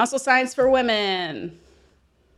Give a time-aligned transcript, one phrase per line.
[0.00, 1.58] Muscle science for women.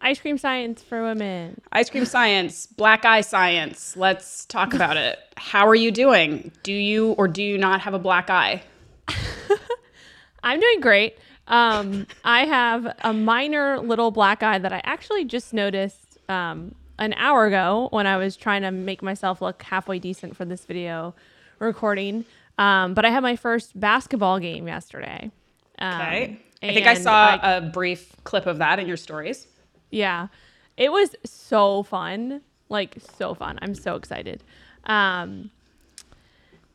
[0.00, 1.60] Ice cream science for women.
[1.70, 3.96] Ice cream science, black eye science.
[3.96, 5.20] Let's talk about it.
[5.36, 6.50] How are you doing?
[6.64, 8.64] Do you or do you not have a black eye?
[10.42, 11.16] I'm doing great.
[11.46, 17.12] Um, I have a minor little black eye that I actually just noticed um, an
[17.12, 21.14] hour ago when I was trying to make myself look halfway decent for this video
[21.60, 22.24] recording.
[22.58, 25.30] Um, but I had my first basketball game yesterday.
[25.78, 26.40] Um, Okay.
[26.62, 29.46] I think I saw a brief clip of that in your stories.
[29.90, 30.28] Yeah.
[30.76, 32.40] It was so fun.
[32.68, 33.58] Like so fun.
[33.62, 34.42] I'm so excited.
[34.84, 35.50] Um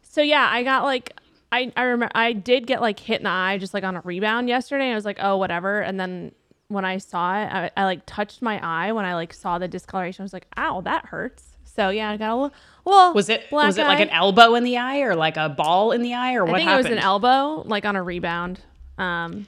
[0.04, 1.14] So yeah, I got like
[1.52, 4.02] I I remember I did get like hit in the eye just like on a
[4.02, 4.92] rebound yesterday.
[4.92, 6.34] I was like, "Oh, whatever." And then
[6.68, 9.68] when I saw it, I, I like touched my eye when I like saw the
[9.68, 10.24] discoloration.
[10.24, 12.54] I was like, "Ow, that hurts." So yeah, I got a little,
[12.86, 15.92] little Was it was it like an elbow in the eye or like a ball
[15.92, 16.88] in the eye or what I think happened?
[16.88, 18.60] it was an elbow, like on a rebound.
[18.98, 19.48] Um,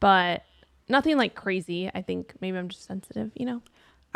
[0.00, 0.44] but
[0.88, 1.90] nothing like crazy.
[1.94, 3.62] I think maybe I'm just sensitive, you know.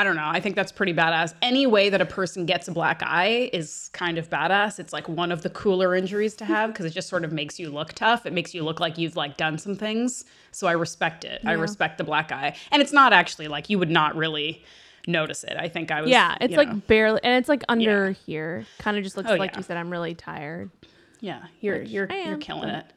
[0.00, 0.28] I don't know.
[0.28, 1.34] I think that's pretty badass.
[1.42, 4.78] Any way that a person gets a black eye is kind of badass.
[4.78, 7.58] It's like one of the cooler injuries to have because it just sort of makes
[7.58, 8.24] you look tough.
[8.24, 10.24] It makes you look like you've like done some things.
[10.52, 11.40] So I respect it.
[11.44, 12.54] I respect the black eye.
[12.70, 14.62] And it's not actually like you would not really
[15.08, 15.56] notice it.
[15.58, 16.80] I think I was Yeah, it's like know.
[16.86, 18.14] barely, and it's like under Yeah.
[18.24, 18.66] here.
[18.78, 19.56] Kind of just looks Oh, like yeah.
[19.56, 19.76] you said.
[19.78, 20.70] I'm really tired.
[21.20, 22.92] Yeah, you're you're I you're killing but- it.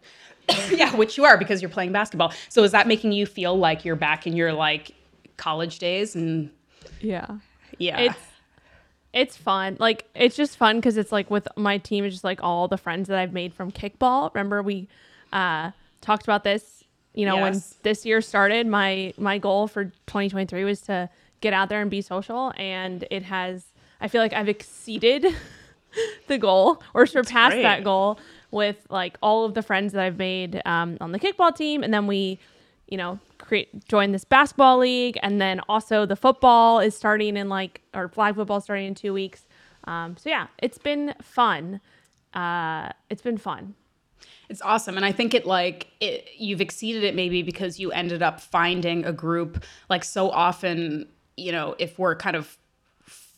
[0.71, 2.33] yeah, which you are because you're playing basketball.
[2.49, 4.93] So is that making you feel like you're back in your like
[5.37, 6.51] college days and
[6.99, 7.37] Yeah,
[7.77, 7.99] yeah.
[7.99, 8.19] it's
[9.13, 9.77] it's fun.
[9.79, 12.05] Like it's just fun because it's like with my team.
[12.05, 14.33] It's just like all the friends that I've made from kickball.
[14.33, 14.87] Remember we
[15.33, 15.71] uh,
[16.01, 16.83] talked about this.
[17.13, 21.09] You know, when this year started, my my goal for 2023 was to
[21.41, 23.65] get out there and be social, and it has.
[23.99, 25.25] I feel like I've exceeded
[26.27, 28.17] the goal or surpassed that goal
[28.51, 31.93] with like all of the friends that I've made um, on the kickball team, and
[31.93, 32.39] then we,
[32.87, 37.49] you know, create join this basketball league, and then also the football is starting in
[37.49, 39.45] like or flag football starting in two weeks.
[39.85, 41.81] Um, so yeah, it's been fun.
[42.33, 43.75] Uh, it's been fun.
[44.49, 44.97] It's awesome.
[44.97, 49.05] And I think it like it, you've exceeded it maybe because you ended up finding
[49.05, 51.07] a group like so often,
[51.37, 52.57] you know, if we're kind of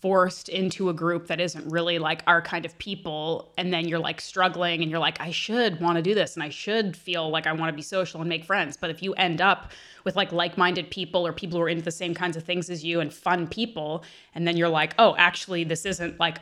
[0.03, 3.99] forced into a group that isn't really like our kind of people and then you're
[3.99, 7.29] like struggling and you're like I should want to do this and I should feel
[7.29, 9.71] like I want to be social and make friends but if you end up
[10.03, 12.83] with like like-minded people or people who are into the same kinds of things as
[12.83, 14.03] you and fun people
[14.35, 16.39] and then you're like oh actually this isn't like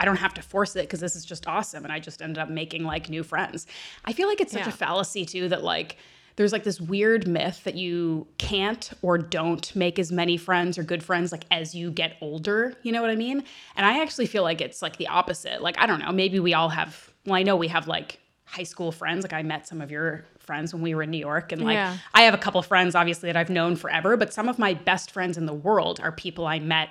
[0.00, 1.84] I don't have to force it because this is just awesome.
[1.84, 3.66] And I just ended up making like new friends.
[4.04, 4.70] I feel like it's such Yeah.
[4.70, 5.98] a fallacy too that like
[6.36, 10.82] there's like this weird myth that you can't or don't make as many friends or
[10.82, 12.74] good friends like as you get older.
[12.82, 13.44] You know what I mean?
[13.76, 15.62] And I actually feel like it's like the opposite.
[15.62, 18.64] Like, I don't know, maybe we all have, well, I know we have like high
[18.64, 19.22] school friends.
[19.22, 21.52] Like, I met some of your friends when we were in New York.
[21.52, 21.96] And like, Yeah.
[22.12, 25.10] I have a couple friends obviously that I've known forever, but some of my best
[25.10, 26.90] friends in the world are people I met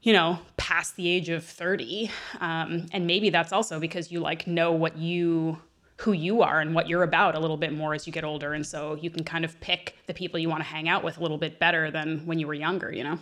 [0.00, 2.08] you know, past the age of 30.
[2.40, 5.58] Um, and maybe that's also because you like know what you,
[5.98, 8.54] who you are and what you're about a little bit more as you get older.
[8.54, 11.18] And so you can kind of pick the people you want to hang out with
[11.18, 13.18] a little bit better than when you were younger, you know?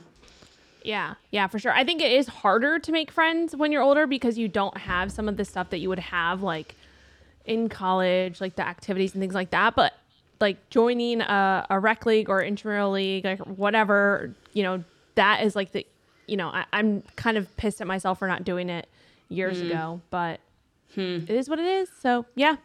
[0.82, 1.72] Yeah, yeah, for sure.
[1.72, 5.10] I think it is harder to make friends when you're older because you don't have
[5.10, 6.74] some of the stuff that you would have like
[7.46, 9.74] in college, like the activities and things like that.
[9.74, 9.94] But
[10.38, 14.84] like joining a, a rec league or intramural league, like whatever, you know,
[15.14, 15.86] that is like the,
[16.26, 18.86] you know, I, I'm kind of pissed at myself for not doing it
[19.30, 19.70] years mm.
[19.70, 20.40] ago, but
[20.96, 21.90] it is what it is.
[22.00, 22.56] So yeah,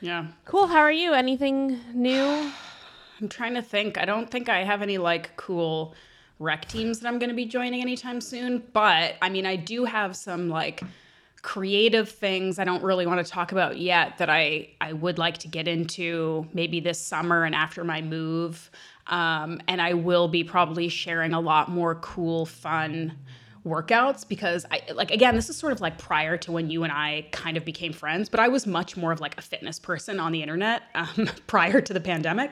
[0.00, 0.26] Yeah.
[0.44, 0.66] cool.
[0.66, 1.12] How are you?
[1.12, 2.18] Anything new?
[3.20, 3.96] I'm trying to think.
[3.98, 5.94] I don't think I have any like cool
[6.40, 9.84] rec teams that I'm going to be joining anytime soon, but I mean, I do
[9.84, 10.82] have some like
[11.42, 15.38] creative things I don't really want to talk about yet that I I would like
[15.38, 18.70] to get into maybe this summer and after my move.
[19.06, 23.12] Um, and I will be probably sharing a lot more cool, fun
[23.64, 26.92] workouts because I like again this is sort of like prior to when you and
[26.92, 30.20] I kind of became friends but I was much more of like a fitness person
[30.20, 32.50] on the internet um, prior to the pandemic.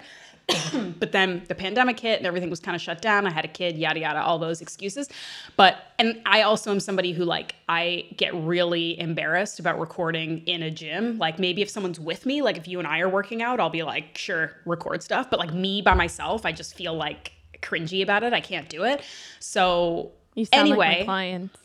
[0.99, 3.27] But then the pandemic hit and everything was kind of shut down.
[3.27, 5.09] I had a kid yada yada all those excuses.
[5.57, 10.63] But and I also am somebody who like I get really embarrassed about recording in
[10.63, 11.19] a gym.
[11.19, 13.71] Like maybe if someone's with me like if you and I are working out I'll
[13.71, 15.29] be like sure record stuff.
[15.31, 18.33] But like me by myself I just feel like cringy about it.
[18.33, 19.03] I can't do it.
[19.39, 21.59] So You sound anyway like my clients.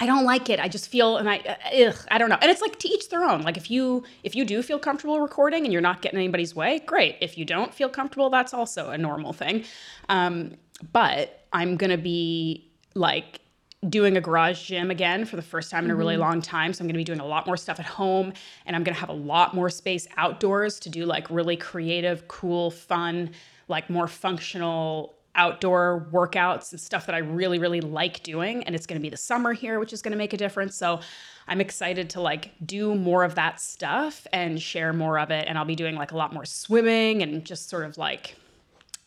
[0.00, 0.58] I don't like it.
[0.58, 2.38] I just feel and I uh, ugh, I don't know.
[2.40, 3.42] And it's like to each their own.
[3.42, 6.80] Like if you if you do feel comfortable recording and you're not getting anybody's way,
[6.80, 7.16] great.
[7.20, 9.64] If you don't feel comfortable, that's also a normal thing.
[10.08, 10.56] Um,
[10.92, 13.40] but I'm gonna be like
[13.88, 16.72] doing a garage gym again for the first time in a really long time.
[16.72, 18.32] So I'm going to be doing a lot more stuff at home
[18.66, 22.26] and I'm going to have a lot more space outdoors to do like really creative,
[22.28, 23.30] cool, fun,
[23.68, 28.62] like more functional outdoor workouts and stuff that I really, really like doing.
[28.64, 30.76] And it's going to be the summer here, which is going to make a difference.
[30.76, 31.00] So
[31.48, 35.46] I'm excited to like do more of that stuff and share more of it.
[35.48, 38.36] And I'll be doing like a lot more swimming and just sort of like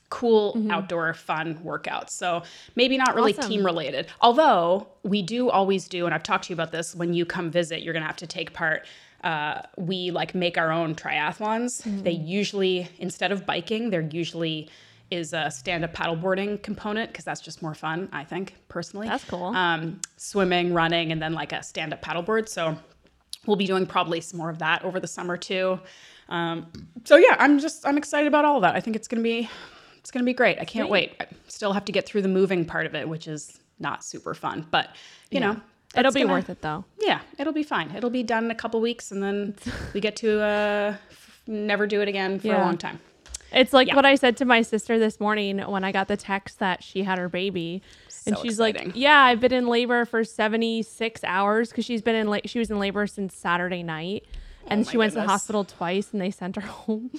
[0.10, 2.12] cool outdoor fun workouts.
[2.12, 2.44] So
[2.76, 3.50] maybe not really Awesome.
[3.50, 4.08] team related.
[4.22, 7.52] Although we do always do, and I've talked to you about this, when you come
[7.52, 8.86] visit, you're gonna have to take part.
[9.24, 11.84] Uh, we like make our own triathlons.
[12.04, 14.70] They usually, instead of biking, they're usually
[15.10, 19.08] is a stand-up paddleboarding component because that's just more fun, I think, personally.
[19.08, 19.46] That's cool.
[19.56, 22.50] Um, swimming, running, and then like a stand-up paddleboard.
[22.50, 22.78] So
[23.46, 25.80] we'll be doing probably some more of that over the summer too.
[26.30, 26.68] Um,
[27.06, 28.76] so yeah, I'm just I'm excited about all of that.
[28.76, 29.50] I think it's gonna be
[29.98, 30.60] it's gonna be great.
[30.60, 31.16] I can't wait.
[31.22, 34.34] I still have to get through the moving part of it, which is not super
[34.34, 34.90] fun, but
[35.32, 35.62] you know
[35.96, 36.84] It'll be gonna- worth it though.
[37.00, 37.92] Yeah, it'll be fine.
[37.96, 39.56] It'll be done in a couple weeks, and then
[39.94, 40.96] we get to uh,
[41.48, 43.00] never do it again for a long time.
[43.54, 43.96] It's like Yeah.
[43.96, 47.04] what I said to my sister this morning when I got the text that she
[47.04, 47.82] had her baby.
[48.26, 48.88] and she's exciting.
[48.88, 52.60] like, "Yeah, I've been in labor for 76 hours cuz she's been in la- she
[52.60, 54.26] was in labor since Saturday night."
[54.68, 57.10] And Oh my she went to the hospital twice and they sent her home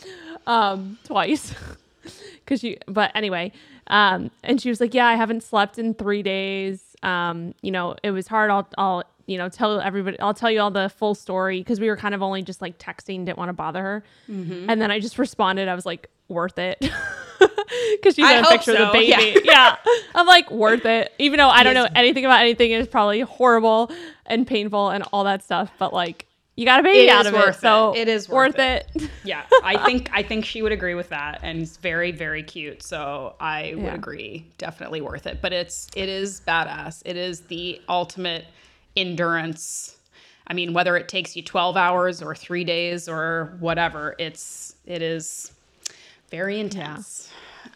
[0.46, 1.54] um twice.
[2.46, 3.52] Cuz she but anyway,
[3.86, 6.94] um and she was like, "Yeah, I haven't slept in 3 days.
[7.02, 8.50] Um, you know, it was hard.
[8.50, 11.88] I'll I'll you know, tell everybody, I'll tell you all the full story because we
[11.88, 14.04] were kind of only just like texting, didn't want to bother her.
[14.28, 14.70] Mm-hmm.
[14.70, 16.90] And then I just responded, I was like, worth it.
[17.92, 19.40] Because she I sent a picture of the baby.
[19.44, 19.76] Yeah.
[20.14, 21.12] I'm like, worth it.
[21.18, 23.92] Even though I don't know anything about anything, it's probably horrible
[24.24, 25.70] and painful and all that stuff.
[25.78, 26.26] But like,
[26.56, 27.60] you got a baby It out of worth it.
[27.60, 28.00] So it.
[28.00, 29.10] It is worth, worth it.
[29.24, 32.82] Yeah, I think I think she would agree with that, and it's very very cute.
[32.82, 33.94] So I would Yeah.
[33.94, 35.40] agree, definitely worth it.
[35.42, 37.02] But it's it is badass.
[37.04, 38.46] It is the ultimate
[38.98, 39.96] endurance.
[40.46, 45.02] I mean, whether it takes you twelve hours or three days or whatever, it's it
[45.02, 45.52] is
[46.30, 47.30] very intense.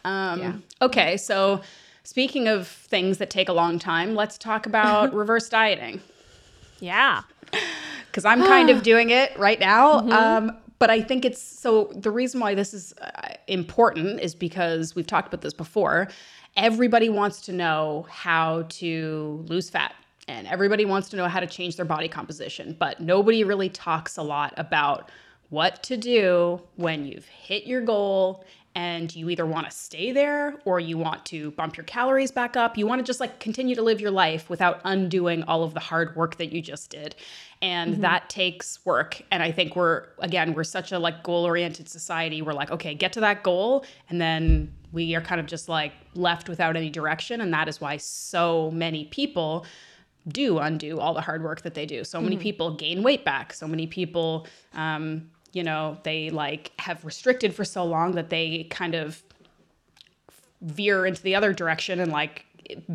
[0.05, 0.53] Um, Yeah.
[0.81, 1.63] Okay, so
[2.03, 6.01] speaking of things that take a long time, let's talk about reverse dieting
[6.83, 7.23] yeah.
[8.07, 10.01] because I'm kind of doing it right now.
[10.01, 10.13] Mm-hmm.
[10.13, 14.95] Um, but I think it's so the reason why this is uh, important is because
[14.95, 16.09] we've talked about this before.
[16.57, 19.95] Everybody wants to know how to lose fat
[20.33, 24.17] and everybody wants to know how to change their body composition, but nobody really talks
[24.17, 25.11] a lot about
[25.51, 28.43] what to do when you've hit your goal
[28.75, 32.57] and you either want to stay there or you want to bump your calories back
[32.57, 32.79] up.
[32.79, 35.81] You want to just like continue to live your life without undoing all of the
[35.81, 37.15] hard work that you just did.
[37.61, 38.01] And mm-hmm.
[38.01, 39.21] that takes work.
[39.31, 42.41] And I think we're again, we're such a like goal-oriented society.
[42.41, 45.93] We're like, okay, get to that goal and then we are kind of just like
[46.15, 49.67] left without any direction and that is why so many people
[50.29, 52.05] do undo all the hard work that they do.
[52.05, 53.53] So many people gain weight back.
[53.53, 58.65] So many people, um, you know, they like have restricted for so long that they
[58.71, 59.23] kind of
[60.61, 62.45] veer into the other direction and like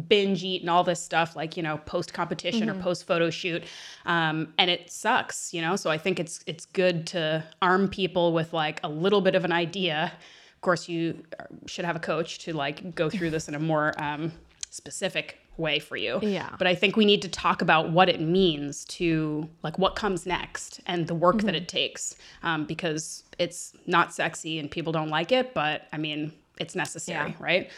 [0.08, 3.63] binge eat and all this stuff like you know post competition or post photo shoot.
[4.06, 5.75] Um, and it sucks you know?
[5.75, 9.44] So i think it's it's good to arm people with like a little bit of
[9.44, 10.13] an idea.
[10.56, 11.24] Of course you
[11.68, 14.32] should have a coach to like go through this in a more um,
[14.70, 16.50] specific way for you Yeah.
[16.58, 20.26] but i think we need to talk about what it means to like what comes
[20.26, 25.10] next and the work that it takes um, because it's not sexy and people don't
[25.10, 27.36] like it but i mean it's necessary Yeah.
[27.44, 27.70] right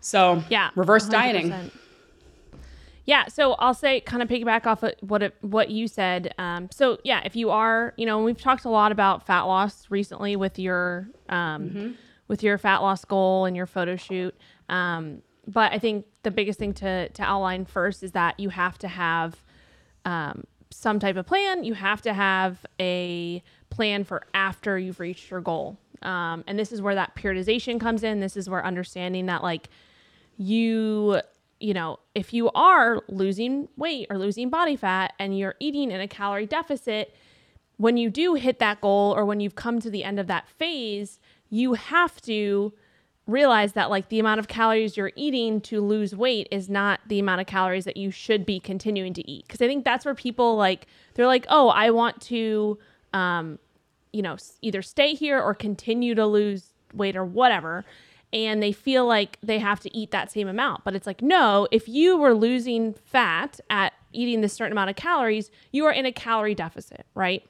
[0.00, 0.70] so Yeah.
[0.76, 1.10] reverse 100%.
[1.12, 1.70] dieting.
[3.06, 6.32] Yeah, so I'll say kind of piggyback off of what it, what you said.
[6.38, 9.86] Um, so yeah, if you are, you know, we've talked a lot about fat loss
[9.90, 11.90] recently with your um, Mm-hmm.
[12.28, 14.34] with your fat loss goal and your photo shoot.
[14.68, 15.22] Um,
[15.52, 18.88] but I think the biggest thing to to outline first is that you have to
[18.88, 19.36] have
[20.04, 21.64] um, some type of plan.
[21.64, 25.78] You have to have a plan for after you've reached your goal.
[26.02, 28.20] Um, and this is where that periodization comes in.
[28.20, 29.68] This is where understanding that like
[30.36, 31.20] you
[31.58, 36.00] you know if you are losing weight or losing body fat and you're eating in
[36.00, 37.14] a calorie deficit
[37.76, 40.48] when you do hit that goal or when you've come to the end of that
[40.48, 42.72] phase you have to
[43.30, 47.18] realize that like the amount of calories you're eating to lose weight is not the
[47.18, 49.46] amount of calories that you should be continuing to eat.
[49.46, 52.78] Because i think that's where people like they're like oh i want to
[53.12, 53.58] um
[54.12, 57.84] you know either stay here or continue to lose weight or whatever.
[58.32, 60.84] And they feel like they have to eat that same amount.
[60.84, 64.96] But it's like no if you were losing fat at eating this certain amount of
[64.96, 67.44] calories you are in a calorie deficit right?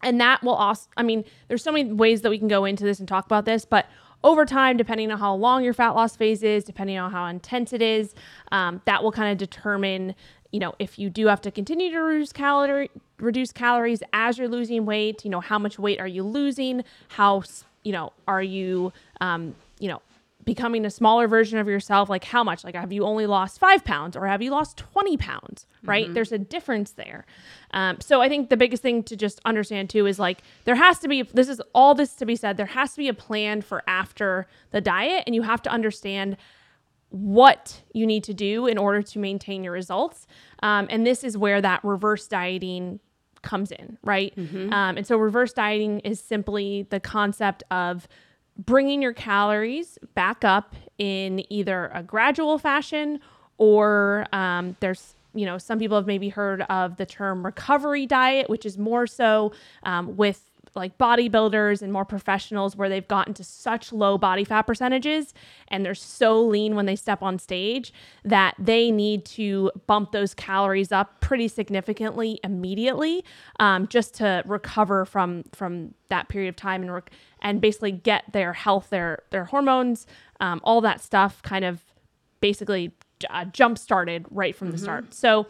[0.00, 2.84] And that will also i mean there's so many ways that we can go into
[2.84, 3.86] this and talk about this but
[4.24, 7.72] over time, depending on how long your fat loss phase is, depending on how intense
[7.72, 8.14] it is,
[8.52, 10.14] um, that will kind of determine
[10.50, 14.48] you know, if you do have to continue to reduce calorie reduce calories as you're
[14.48, 16.84] losing weight, you know, how much weight are you losing?
[17.08, 17.42] How
[17.84, 20.00] you know, are you um, you know,
[20.48, 22.08] becoming a smaller version of yourself?
[22.08, 22.64] Like how much?
[22.64, 25.66] Like have you only lost five pounds or have you lost 20 pounds?
[25.84, 26.06] Right?
[26.06, 26.14] Mm-hmm.
[26.14, 27.26] There's a difference there.
[27.72, 31.00] Um, so I think the biggest thing to just understand too is like there has
[31.00, 33.60] to be this is all this to be said, there has to be a plan
[33.60, 36.38] for after the diet and you have to understand
[37.10, 40.26] what you need to do in order to maintain your results.
[40.62, 43.00] Um, and this is where that reverse dieting
[43.42, 44.34] comes in, right?
[44.34, 44.72] Mm-hmm.
[44.72, 48.08] Um, and so, reverse dieting is simply the concept of
[48.58, 53.20] bringing your calories back up in either a gradual fashion
[53.56, 58.50] or um, there's you know some people have maybe heard of the term recovery diet
[58.50, 59.52] which is more so
[59.84, 64.62] um, with like bodybuilders and more professionals where they've gotten to such low body fat
[64.62, 65.34] percentages
[65.68, 67.92] and they're so lean when they step on stage
[68.24, 73.24] that they need to bump those calories up pretty significantly immediately
[73.60, 77.10] um, just to recover from from that period of time and rec-
[77.42, 80.06] and basically get their health their their hormones
[80.40, 81.84] um, all that stuff kind of
[82.40, 82.92] basically
[83.30, 84.76] uh, jump started right from mm-hmm.
[84.76, 85.46] the start so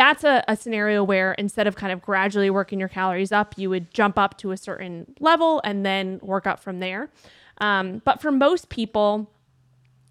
[0.00, 3.68] that's a, a scenario where instead of kind of gradually working your calories up, you
[3.68, 7.10] would jump up to a certain level and then work up from there.
[7.58, 9.30] Um, but for most people,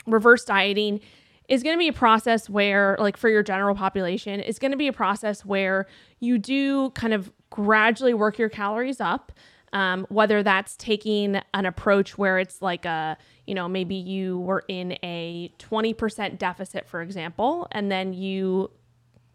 [0.06, 1.00] reverse dieting
[1.48, 4.78] is going to be a process where, like for your general population, is going to
[4.78, 5.88] be a process where
[6.20, 9.32] you do kind of gradually work your calories up.
[9.74, 14.64] Um, whether that's taking an approach where it's like a, you know, maybe you were
[14.68, 18.72] in a 20% deficit, for example, and then you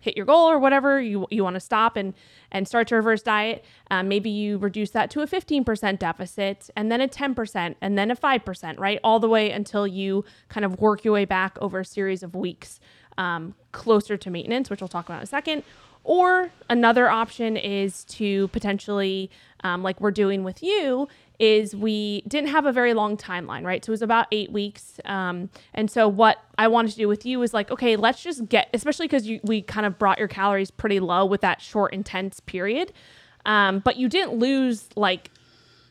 [0.04, 2.12] hit your goal or whatever you, you want to stop and
[2.52, 6.92] and start to reverse diet um, maybe you reduce that to a 15% deficit and
[6.92, 9.00] then a 10% and then a 5% right?
[9.02, 12.34] All the way until you kind of work your way back over a series of
[12.34, 12.80] weeks
[13.16, 15.62] um, closer to maintenance which we'll talk about in a second.
[16.04, 19.30] Or another option is to potentially
[19.62, 23.84] um, like we're doing with you is we didn't have a very long timeline, right?
[23.84, 25.00] So it was about eight weeks.
[25.04, 28.48] Um, and so what I wanted to do with you was like, okay, let's just
[28.48, 32.40] get, especially because we kind of brought your calories pretty low with that short, intense
[32.40, 32.92] period.
[33.46, 35.30] Um, but you didn't lose like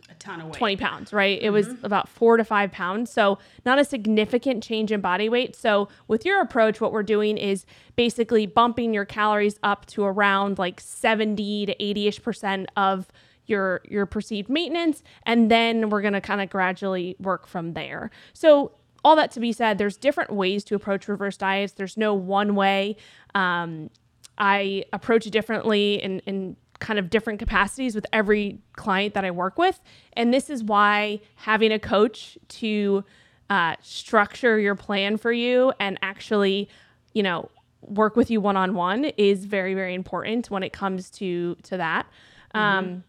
[0.09, 0.55] a ton of weight.
[0.55, 1.37] 20 pounds, right?
[1.41, 1.53] It mm-hmm.
[1.53, 3.11] was about four to five pounds.
[3.11, 5.55] So not a significant change in body weight.
[5.55, 10.57] So with your approach, what we're doing is basically bumping your calories up to around
[10.57, 13.07] like 70 to 80 ish percent of
[13.45, 18.09] your your perceived maintenance and then we're going to kind of gradually work from there.
[18.33, 18.71] So
[19.03, 21.73] all that to be said there's different ways to approach reverse diets.
[21.73, 22.97] There's no one way.
[23.35, 23.89] Um,
[24.37, 29.31] i approach it differently in, in kind of different capacities with every client that i
[29.31, 29.79] work with.
[30.13, 33.03] And this is why having a coach to
[33.49, 36.69] uh, structure your plan for you and actually
[37.13, 37.49] you know
[37.81, 42.07] work with you one-on-one is very very important when it comes to to that.
[42.55, 42.59] Mm-hmm.
[42.59, 43.03] um,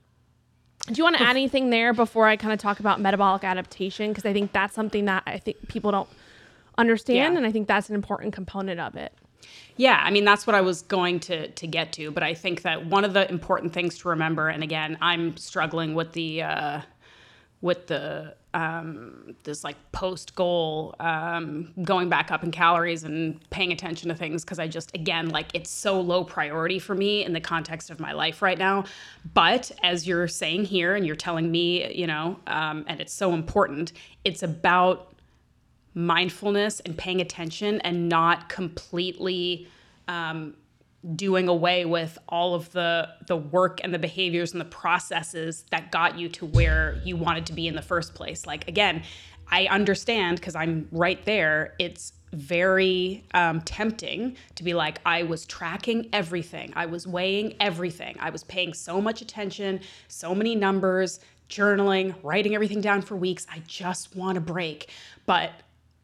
[0.87, 4.11] do you want to add anything there before I kind of talk about metabolic adaptation?
[4.11, 6.09] Because I think that's something that I think people don't
[6.77, 7.39] understand, yeah.
[7.39, 9.13] and I think that's an important component of it.
[9.77, 12.63] Yeah, I mean that's what I was going to to get to, but I think
[12.63, 16.81] that one of the important things to remember, and again, I'm struggling with the uh,
[17.65, 23.73] with the um, this like post goal um, going back up in calories and paying
[23.73, 27.33] attention to things because I just again like it's so low priority for me in
[27.33, 28.85] the context of my life right now.
[29.33, 33.33] But as you're saying here and you're telling me, you know, um, and it's so
[33.33, 33.95] important,
[34.25, 35.15] it's about
[35.95, 39.69] mindfulness and paying attention and not completely
[40.07, 40.55] um,
[41.15, 45.93] doing away with all of the the work and the behaviors and the processes that
[45.93, 48.47] got you to where you wanted to be in the first place.
[48.47, 49.03] Like again
[49.51, 51.75] i understand because i'm right there.
[51.79, 56.73] It's very um, tempting to be like i was tracking everything.
[56.75, 58.17] I was weighing everything.
[58.21, 63.47] I was paying so much attention so many numbers journaling writing everything down for weeks.
[63.51, 64.91] I just want a break.
[65.27, 65.53] But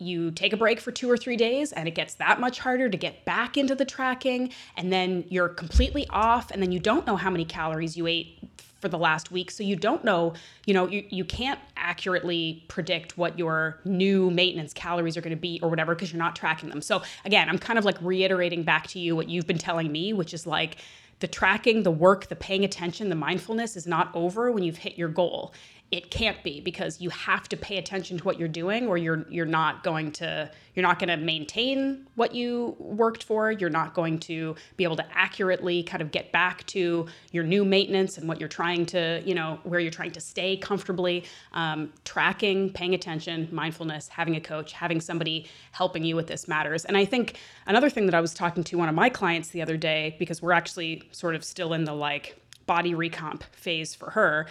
[0.01, 2.89] you take a break for two or three days and it gets that much harder
[2.89, 7.07] to get back into the tracking and then you're completely off and then you don't
[7.07, 8.39] know how many calories you ate
[8.81, 9.51] for the last week.
[9.51, 10.35] So you don't know
[10.67, 15.41] you know you, you can't accurately predict what your new maintenance calories are going to
[15.41, 16.83] be or whatever because you're not tracking them.
[16.83, 20.13] So again i'm kind of like reiterating back to you what you've been telling me
[20.13, 20.77] which is like
[21.21, 24.97] the tracking the work the paying attention the mindfulness is not over when you've hit
[24.99, 25.53] your goal
[25.91, 29.27] it can't be because you have to pay attention to what you're doing or you're
[29.29, 33.51] you're not going to you're not going to maintain what you worked for.
[33.51, 37.65] You're not going to be able to accurately kind of get back to your new
[37.65, 41.25] maintenance and what you're trying to you know where you're trying to stay comfortably.
[41.53, 46.85] Um, tracking paying attention mindfulness having a coach having somebody helping you with this matters.
[46.85, 49.63] And i think another thing that i was talking to one of my clients the
[49.63, 54.11] other day because we're actually sort of still in the like body recomp phase for
[54.11, 54.47] her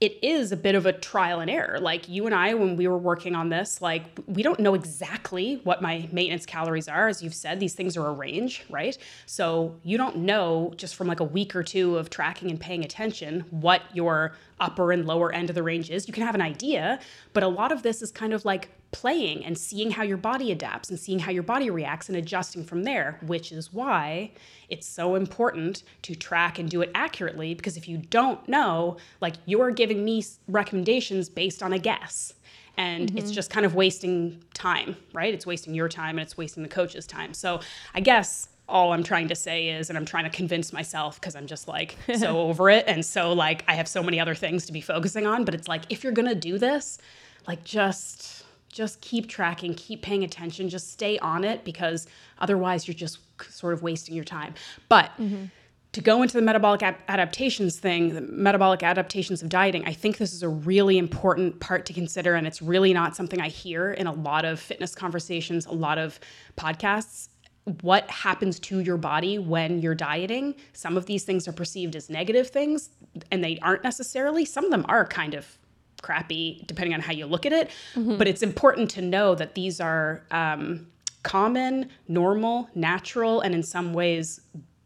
[0.00, 1.78] it is a bit of a trial and error.
[1.80, 5.60] Like you and I, when we were working on this, like we don't know exactly
[5.64, 7.08] what my maintenance calories are.
[7.08, 8.98] As you've said, these things are a range, right?
[9.26, 12.84] So you don't know just from like a week or two of tracking and paying
[12.84, 16.06] attention what your upper and lower end of the range is.
[16.08, 16.98] You can have an idea,
[17.32, 20.52] but a lot of this is kind of like playing and seeing how your body
[20.52, 24.30] adapts and seeing how your body reacts and adjusting from there, which is why
[24.68, 29.34] it's so important to track and do it accurately because if you don't know, like
[29.46, 32.34] you're giving me recommendations based on a guess.
[32.76, 33.18] And mm-hmm.
[33.18, 35.34] it's just kind of wasting time, right?
[35.34, 37.34] It's wasting your time and it's wasting the coach's time.
[37.34, 37.60] So
[37.94, 41.34] I guess all I'm trying to say is, and I'm trying to convince myself because
[41.34, 42.84] I'm just like so over it.
[42.86, 45.44] And so, like, I have so many other things to be focusing on.
[45.44, 46.98] But it's like, if you're going to do this,
[47.46, 48.43] like, just
[48.74, 52.08] just keep tracking, keep paying attention, just stay on it because
[52.40, 53.18] otherwise you're just
[53.50, 54.52] sort of wasting your time.
[54.88, 55.44] But mm-hmm.
[55.92, 60.34] to go into the metabolic adaptations thing, the metabolic adaptations of dieting, I think this
[60.34, 62.34] is a really important part to consider.
[62.34, 65.98] And it's really not something I hear in a lot of fitness conversations, a lot
[65.98, 66.18] of
[66.56, 67.28] podcasts
[67.80, 70.54] what happens to your body when you're dieting.
[70.74, 72.90] Some of these things are perceived as negative things,
[73.30, 74.44] and they aren't necessarily.
[74.44, 75.58] Some of them are kind of
[76.04, 77.70] crappy, depending on how you look at it.
[77.94, 78.18] Mm-hmm.
[78.18, 80.86] But it's important to know that these are um,
[81.22, 84.40] common, normal, natural, and in some ways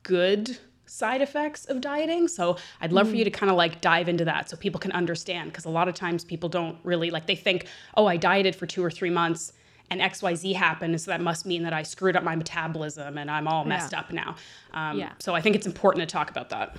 [0.05, 2.29] good side effects of dieting.
[2.29, 3.13] So I'd love mm-hmm.
[3.13, 5.51] for you to kind of like dive into that so people can understand.
[5.51, 8.67] Because a lot of times people don't really like, they think, oh, I dieted for
[8.67, 9.53] two or three months
[9.91, 11.01] and XYZ happened.
[11.01, 14.01] So that must mean that I screwed up my metabolism and I'm all messed yeah.
[14.01, 14.37] up now.
[14.73, 15.13] Um, yeah.
[15.19, 16.77] So I think it's important to talk about that.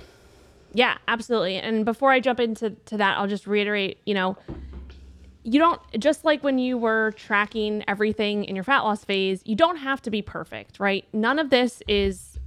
[0.72, 1.56] Yeah, absolutely.
[1.56, 4.36] And before I jump into to that, I'll just reiterate, you know,
[5.42, 9.56] you don't just like when you were tracking everything in your fat loss phase, you
[9.56, 11.04] don't have to be perfect, right?
[11.12, 12.38] None of this is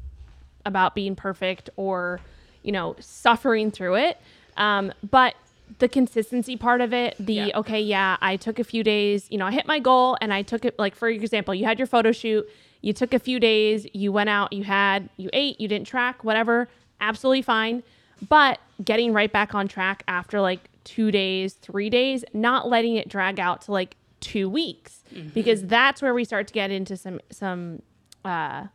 [0.65, 2.19] about being perfect or,
[2.61, 4.17] you know, suffering through it.
[4.57, 5.35] Um, but
[5.79, 7.49] the consistency part of it, the yeah.
[7.55, 10.43] okay, yeah, I took a few days, you know, I hit my goal and I
[10.43, 12.47] took it like for example, you had your photo shoot,
[12.81, 16.23] you took a few days, you went out, you had, you ate, you didn't track,
[16.23, 16.69] whatever,
[17.01, 17.81] absolutely fine
[18.29, 23.07] but getting right back on track after like two days, three days, not letting it
[23.07, 25.29] drag out to like two weeks mm-hmm.
[25.29, 27.81] because that's where we start to get into some some
[28.25, 28.65] uh,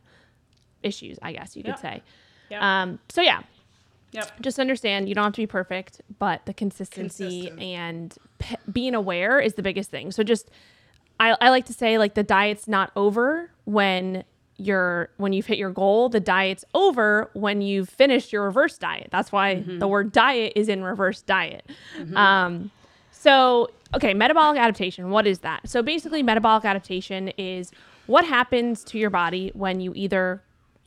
[0.83, 1.81] issues, I guess you could yeah.
[1.81, 2.03] say.
[2.49, 2.81] Yeah.
[2.81, 3.41] Um, so yeah.
[4.11, 4.41] Yep.
[4.41, 7.61] Just understand you don't have to be perfect, but the consistency Consistent.
[7.61, 8.17] and
[8.71, 10.11] being aware is the biggest thing.
[10.11, 10.49] So just
[11.19, 14.23] I, I like to say like the diet's not over when
[14.59, 19.07] your when you've hit your goal, the diet's over when you've finished your reverse diet.
[19.11, 19.79] That's why mm-hmm.
[19.79, 21.69] the word diet is in reverse diet.
[21.97, 22.17] Mm-hmm.
[22.17, 22.71] Um,
[23.11, 25.09] so, okay, metabolic adaptation.
[25.09, 25.67] What is that?
[25.67, 27.71] So basically, metabolic adaptation is
[28.07, 30.41] what happens to your body when you either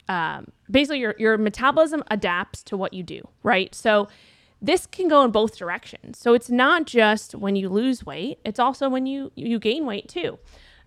[0.09, 3.75] um, basically your your metabolism adapts to what you do, right?
[3.75, 4.09] So
[4.61, 6.19] this can go in both directions.
[6.19, 10.09] So it's not just when you lose weight; it's also when you you gain weight
[10.09, 10.39] too.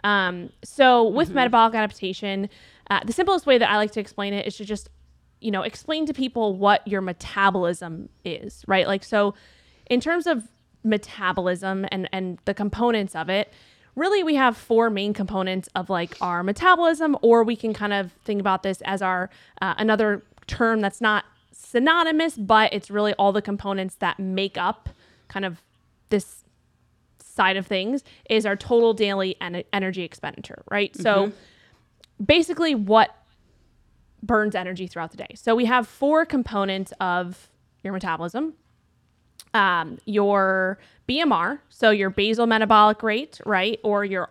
[0.04, 1.36] Um, so with mm-hmm.
[1.36, 2.50] metabolic adaptation,
[2.90, 4.90] uh, the simplest way that I like to explain it is to just,
[5.42, 8.88] you know, explain to people what your metabolism is, right?
[8.88, 9.34] Like, so
[9.88, 10.44] in terms of
[10.84, 13.52] metabolism and, and the components of it,
[13.96, 18.12] really we have four main components of like our metabolism, or we can kind of
[18.24, 19.30] think about this as our
[19.62, 24.90] uh, another term that's not synonymous, but it's really all the components that make up
[25.28, 25.62] kind of
[26.10, 26.44] this
[27.20, 30.94] side of things is our total daily en- energy expenditure, right?
[30.94, 31.04] Mm-hmm.
[31.04, 31.32] So
[32.24, 33.16] basically what
[34.24, 35.30] burns energy throughout the day.
[35.36, 37.50] So we have four components of
[37.84, 38.54] your metabolism.
[39.54, 44.28] Um, your BMR, so your basal metabolic rate, right, or your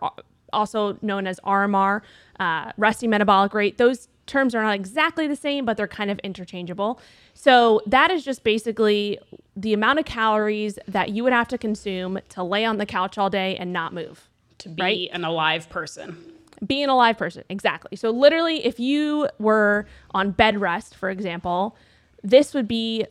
[0.52, 2.02] also known as RMR,
[2.38, 3.78] uh, resting metabolic rate.
[3.78, 7.00] Those terms are not exactly the same, but they're kind of interchangeable.
[7.32, 9.18] So that is just basically
[9.56, 13.16] the amount of calories that you would have to consume to lay on the couch
[13.16, 14.28] all day and not move.
[14.58, 15.08] To be right?
[15.12, 16.33] an alive person
[16.66, 17.96] being a live person exactly.
[17.96, 21.76] So literally if you were on bed rest for example
[22.22, 23.06] this would be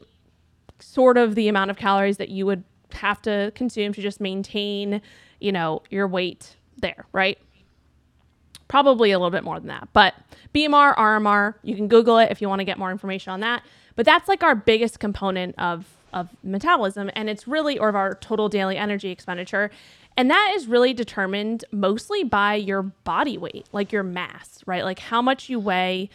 [0.80, 5.02] sort of the amount of calories that you would have to consume to just maintain
[5.40, 7.38] you know your weight there right?
[8.68, 10.14] Probably a little bit more than that but
[10.54, 13.64] bmr rmr you can google it if you want to get more information on that.
[13.96, 18.16] But that's like our biggest component of of metabolism, and it's really or of our
[18.16, 19.72] total daily energy expenditure.
[20.16, 24.84] And that is really determined mostly by your body weight, like your mass, right?
[24.84, 26.10] Like how much you weigh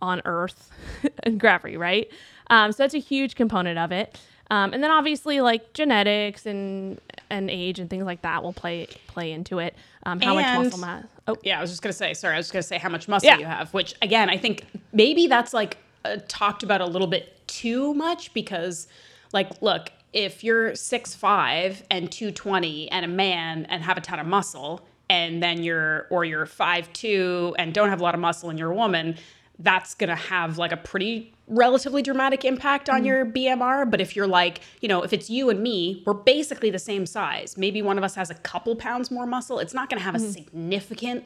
[0.00, 0.70] on Earth
[1.22, 2.10] and gravity, right?
[2.50, 4.18] Um, so that's a huge component of it.
[4.50, 8.86] Um, and then obviously like genetics and and age and things like that will play
[9.06, 9.74] play into it.
[10.04, 11.04] Um, how And- much muscle mass?
[11.26, 12.12] Oh, Yeah, I was just gonna say.
[12.12, 13.38] Sorry, I was just gonna say how much muscle Yeah.
[13.38, 13.72] you have.
[13.72, 18.34] Which again, I think maybe that's like uh, talked about a little bit too much
[18.34, 18.88] because,
[19.32, 24.00] like, look, if you're six five and two twenty and a man and have a
[24.00, 28.14] ton of muscle, and then you're or you're five two and don't have a lot
[28.14, 29.16] of muscle and you're a woman,
[29.58, 33.06] that's gonna have like a pretty relatively dramatic impact on mm.
[33.06, 33.90] your BMR.
[33.90, 37.06] But if you're like, you know, if it's you and me, we're basically the same
[37.06, 37.56] size.
[37.56, 39.58] Maybe one of us has a couple pounds more muscle.
[39.58, 40.30] It's not gonna have a mm-hmm.
[40.30, 41.24] significant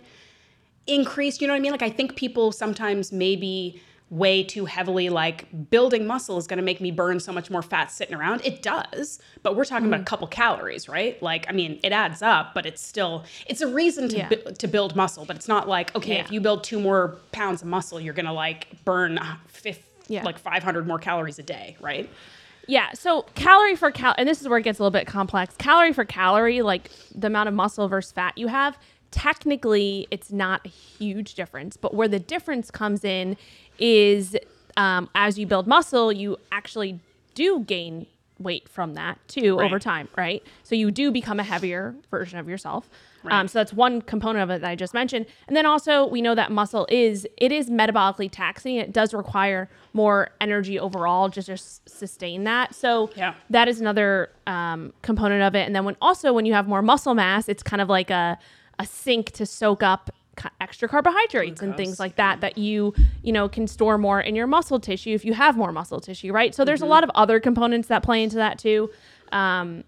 [0.86, 1.40] increase.
[1.40, 1.72] You know what I mean?
[1.72, 6.62] Like I think people sometimes maybe way too heavily like building muscle is going to
[6.62, 8.40] make me burn so much more fat sitting around.
[8.44, 11.20] It does, but we're talking about a couple calories, right?
[11.20, 14.28] Like I mean, it adds up, but it's still it's a reason to Yeah.
[14.28, 16.20] bu- to build muscle, but it's not like okay, Yeah.
[16.24, 19.88] if you build two more pounds of muscle, you're going to like burn uh, fif-
[20.06, 20.22] Yeah.
[20.22, 22.08] like 500 more calories a day, right?
[22.68, 25.54] Yeah, so calorie for cal, and this is where it gets a little bit complex.
[25.56, 28.76] Calorie for calorie, like the amount of muscle versus fat you have,
[29.30, 31.76] technically it's not a huge difference.
[31.76, 33.36] But where the difference comes in
[33.78, 34.36] is
[34.76, 37.00] um, as you build muscle, you actually
[37.34, 38.06] do gain
[38.38, 40.42] weight from that too over time, right?
[40.62, 42.88] So you do become a heavier version of yourself.
[43.32, 45.26] Um, so that's one component of it that I just mentioned.
[45.48, 48.76] And then also we know that muscle is it is metabolically taxing.
[48.76, 52.74] It does require more energy overall just to sustain that.
[52.74, 53.34] So Yeah.
[53.50, 55.66] that is another um, component of it.
[55.66, 58.38] And then when also when you have more muscle mass, it's kind of like a
[58.78, 60.10] a sink to soak up
[60.60, 64.46] extra carbohydrates and things like that that you you know can store more in your
[64.46, 66.54] muscle tissue if you have more muscle tissue, right?
[66.54, 68.90] So there's a lot of other components that play into that too.
[69.32, 69.84] Um,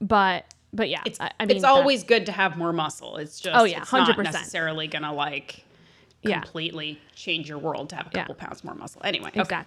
[0.00, 3.16] but but yeah, It's I, I mean it's always good to have more muscle.
[3.16, 4.22] It's just Oh, yeah, it's 100%.
[4.22, 5.64] necessarily going to like
[6.22, 6.40] Yeah.
[6.40, 8.20] completely change your world to have a Yeah.
[8.22, 9.02] couple pounds more muscle.
[9.04, 9.62] Anyway, okay.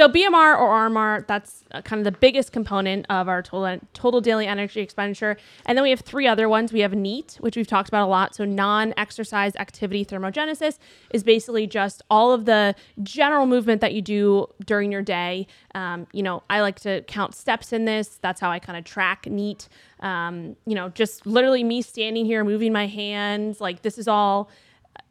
[0.00, 4.22] So BMR or RMR, that's uh, kind of the biggest component of our total total
[4.22, 5.36] daily energy expenditure.
[5.66, 6.72] And then we have three other ones.
[6.72, 8.34] We have NEAT, which we've talked about a lot.
[8.34, 10.78] So non-exercise activity thermogenesis
[11.10, 15.46] is basically just all of the general movement that you do during your day.
[15.74, 18.18] Um, you know, I like to count steps in this.
[18.22, 19.68] That's how I kind of track NEAT.
[20.00, 23.60] Um, you know, just literally me standing here, moving my hands.
[23.60, 24.48] Like this is all,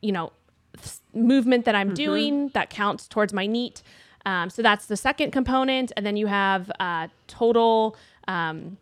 [0.01, 0.31] you know,
[1.13, 3.83] movement that I'm doing that counts towards my NEAT.
[4.25, 7.95] Um, so that's the second component, and then you have uh, total.
[8.27, 8.77] Um,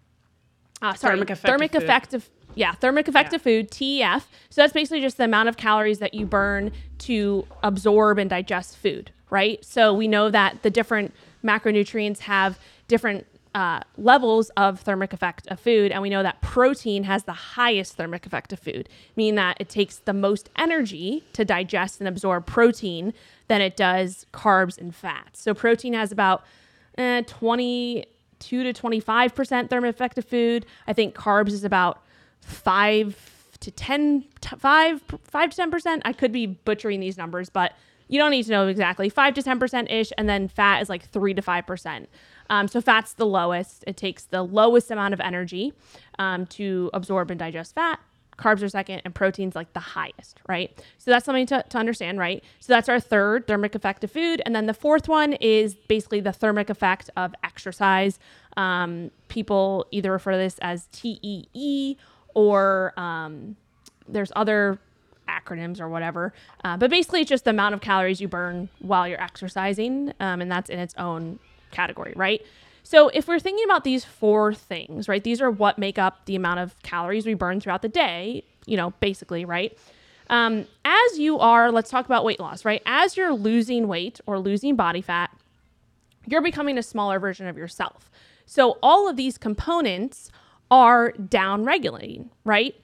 [0.81, 2.29] uh, sorry, Thermic effect of thermic effect of.
[2.55, 4.23] Yeah, thermic effect of food (TEF).
[4.49, 8.77] So that's basically just the amount of calories that you burn to absorb and digest
[8.77, 9.63] food, right?
[9.63, 15.59] So we know that the different macronutrients have different uh, levels of thermic effect of
[15.59, 19.57] food, and we know that protein has the highest thermic effect of food, meaning that
[19.59, 23.13] it takes the most energy to digest and absorb protein
[23.47, 25.41] than it does carbs and fats.
[25.41, 26.43] So protein has about
[26.97, 30.65] eh, 22 to 25 percent thermic effect of food.
[30.85, 32.03] I think carbs is about
[32.41, 36.01] five to 10, t- five, five to 10 percent.
[36.05, 37.73] I could be butchering these numbers, but
[38.07, 39.09] you don't need to know exactly.
[39.09, 42.09] Five to 10 percent ish, and then fat is like three to five percent.
[42.49, 43.83] Um, so fat's the lowest.
[43.87, 45.73] It takes the lowest amount of energy
[46.19, 47.99] um, to absorb and digest fat.
[48.37, 50.71] Carbs are second, and protein's like the highest, right?
[50.99, 52.43] So that's something to, to understand, right?
[52.59, 54.43] So that's our third thermic effect of food.
[54.45, 58.19] And then the fourth one is basically the thermic effect of exercise.
[58.55, 61.97] Um, people either refer to this as TEE
[62.35, 63.55] or um,
[64.07, 64.79] there's other
[65.27, 66.33] acronyms or whatever.
[66.63, 70.41] Uh, but basically, it's just the amount of calories you burn while you're exercising, um,
[70.41, 71.39] and that's in its own
[71.71, 72.41] category, right?
[72.83, 76.35] So if we're thinking about these four things, right, these are what make up the
[76.35, 79.77] amount of calories we burn throughout the day, you know, basically, right?
[80.29, 82.81] Um, as you are, let's talk about weight loss, right?
[82.85, 85.31] As you're losing weight or losing body fat,
[86.25, 88.09] you're becoming a smaller version of yourself.
[88.45, 90.31] So all of these components
[90.69, 92.75] are down regulating, right?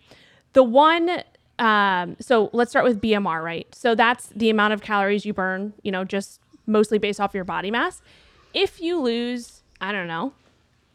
[0.53, 1.23] The one,
[1.59, 3.73] um, so let's start with BMR, right?
[3.73, 7.43] So that's the amount of calories you burn, you know, just mostly based off your
[7.43, 8.01] body mass.
[8.53, 10.33] If you lose, I don't know,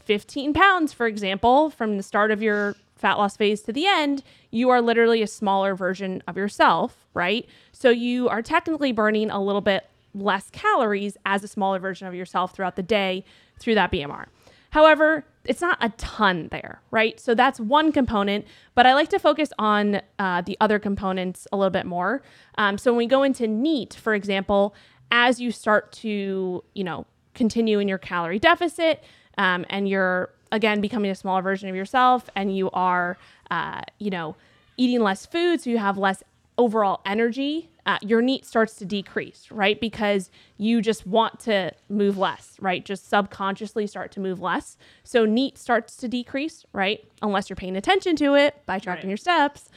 [0.05, 4.23] 15 pounds, for example, from the start of your fat loss phase to the end,
[4.51, 7.47] you are literally a smaller version of yourself, right?
[7.73, 12.15] So you are technically burning a little bit less calories as a smaller version of
[12.15, 13.25] yourself throughout the day
[13.59, 14.27] through that BMR.
[14.71, 17.19] However, it's not a ton there, right?
[17.19, 21.57] So that's one component, but I like to focus on uh, the other components a
[21.57, 22.23] little bit more.
[22.57, 24.75] Um, so when we go into NEAT, for example,
[25.11, 27.07] as you start to, you know,
[27.39, 29.03] continue in your calorie deficit,
[29.39, 33.17] um, and you're again becoming a smaller version of yourself, and you are,
[33.51, 34.37] uh, you know,
[34.77, 36.23] eating less food, so you have less
[36.59, 39.81] overall energy, uh, your NEAT starts to decrease, right?
[39.81, 42.85] Because you just want to move less, right?
[42.85, 44.77] Just subconsciously start to move less.
[45.05, 47.09] So NEAT starts to decrease, right?
[47.23, 49.11] Unless you're paying attention to it by tracking Right.
[49.11, 49.71] your steps.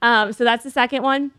[0.00, 1.32] Um, so that's the second one.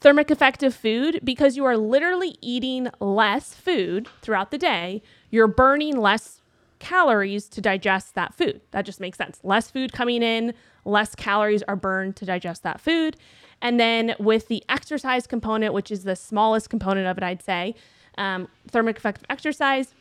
[0.00, 5.48] Thermic effect of food, because you are literally eating less food throughout the day, you're
[5.48, 6.40] burning less
[6.78, 8.60] calories to digest that food.
[8.70, 9.40] That just makes sense.
[9.42, 13.16] Less food coming in, less calories are burned to digest that food.
[13.62, 17.74] And then with the exercise component, which is the smallest component of it, I'd say,
[18.18, 19.94] um, thermic effect of exercise,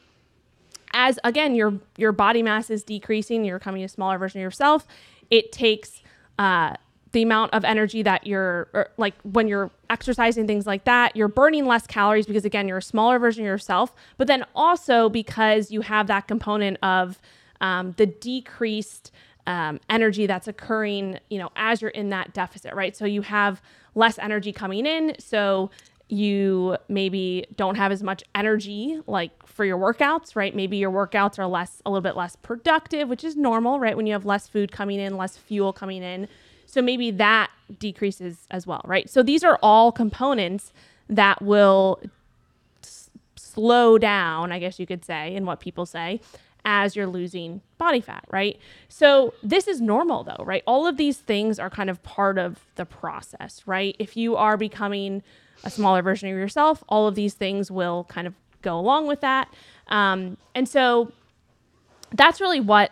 [0.94, 4.88] as again your your body mass is decreasing, you're becoming a smaller version of yourself.
[5.30, 6.02] It takes
[6.40, 6.76] uh,
[7.16, 11.30] the amount of energy that you're or, like when you're exercising things like that, you're
[11.30, 13.96] burning less calories because again you're a smaller version of yourself.
[14.18, 17.22] But then also because you have that component of
[17.62, 19.14] um, the decreased
[19.48, 22.98] um, energy that's occurring, you know, as you're in that deficit, right?
[22.98, 23.62] So you have
[23.96, 25.72] less energy coming in, so
[26.10, 30.54] you maybe don't have as much energy like for your workouts, right?
[30.54, 33.96] Maybe your workouts are less, a little bit less productive, which is normal, right?
[33.96, 36.28] When you have less food coming in, less fuel coming in.
[36.76, 39.10] So maybe that decreases as well, right?
[39.10, 40.74] So these are all components
[41.08, 42.02] that will
[42.84, 46.20] s- slow down, I guess you could say, in what people say,
[46.66, 48.60] as you're losing body fat, right?
[48.90, 50.64] So this is normal though, right?
[50.68, 53.96] All of these things are kind of part of the process, right?
[53.98, 55.24] If you are becoming
[55.64, 59.22] a smaller version of yourself, all of these things will kind of go along with
[59.22, 59.48] that.
[59.88, 61.14] Um, and so
[62.12, 62.92] that's really what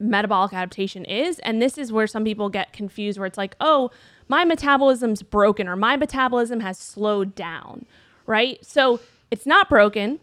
[0.00, 1.38] metabolic adaptation is.
[1.40, 3.90] And this is where some people get confused, where it's like, oh,
[4.28, 7.84] my metabolism's broken or my metabolism has slowed down,
[8.26, 8.64] right?
[8.64, 10.18] So it's not broken,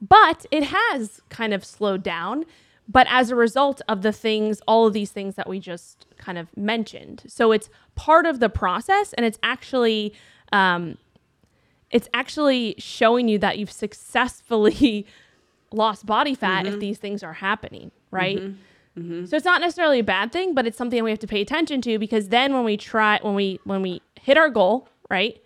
[0.00, 2.44] but it has kind of slowed down.
[2.88, 6.38] But as a result of the things, all of these things that we just kind
[6.38, 7.24] of mentioned.
[7.26, 10.12] So it's part of the process and it's actually,
[10.52, 10.96] um,
[11.90, 15.06] it's actually showing you that you've successfully
[15.72, 18.38] lost body fat if these things are happening, right?
[18.98, 19.26] Mm-hmm.
[19.26, 21.80] So it's not necessarily a bad thing, but it's something we have to pay attention
[21.82, 25.40] to because then when we try when we when we hit our goal, right?